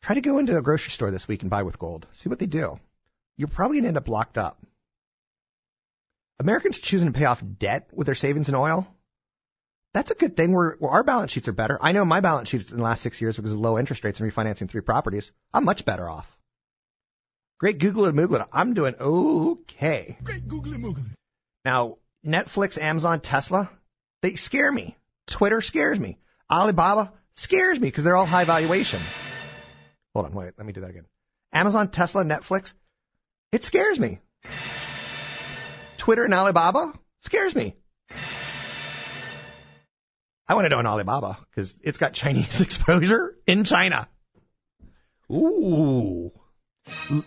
[0.02, 2.08] Try to go into a grocery store this week and buy with gold.
[2.14, 2.80] See what they do.
[3.36, 4.58] You're probably going to end up locked up.
[6.40, 8.88] Americans choosing to pay off debt with their savings in oil.
[9.94, 10.54] That's a good thing.
[10.54, 11.78] Where, our balance sheets are better.
[11.80, 14.20] I know my balance sheets in the last six years because of low interest rates
[14.20, 15.30] and refinancing three properties.
[15.52, 16.26] I'm much better off.
[17.58, 18.46] Great Google and Moogle.
[18.52, 20.16] I'm doing okay.
[20.24, 21.04] Great googly moogly.
[21.64, 23.70] Now, Netflix, Amazon, Tesla,
[24.22, 24.96] they scare me.
[25.30, 26.18] Twitter scares me.
[26.50, 29.00] Alibaba scares me because they're all high valuation.
[30.14, 31.06] Hold on, wait, let me do that again.
[31.52, 32.72] Amazon, Tesla, Netflix,
[33.52, 34.20] it scares me.
[35.98, 37.76] Twitter and Alibaba scares me.
[40.48, 44.08] I want to own Alibaba because it's got Chinese exposure in China.
[45.30, 46.32] Ooh.
[47.10, 47.24] L-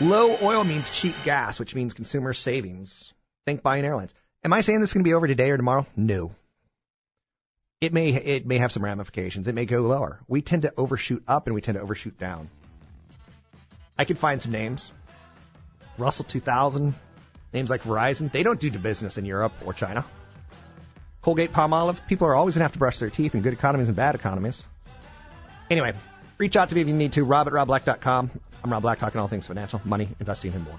[0.00, 3.12] Low oil means cheap gas, which means consumer savings.
[3.44, 4.14] Think buying airlines.
[4.44, 5.86] Am I saying this is going to be over today or tomorrow?
[5.96, 6.32] No.
[7.80, 9.46] It may it may have some ramifications.
[9.48, 10.20] It may go lower.
[10.28, 12.48] We tend to overshoot up and we tend to overshoot down.
[13.96, 14.92] I could find some names.
[15.98, 16.94] Russell 2000,
[17.52, 18.32] names like Verizon.
[18.32, 20.06] They don't do the business in Europe or China.
[21.28, 21.98] Colgate Palmolive.
[22.08, 24.14] People are always going to have to brush their teeth in good economies and bad
[24.14, 24.64] economies.
[25.70, 25.92] Anyway,
[26.38, 27.22] reach out to me if you need to.
[27.22, 28.30] Rob at robblack.com.
[28.64, 30.78] I'm Rob Black, talking all things financial, money, investing, and more.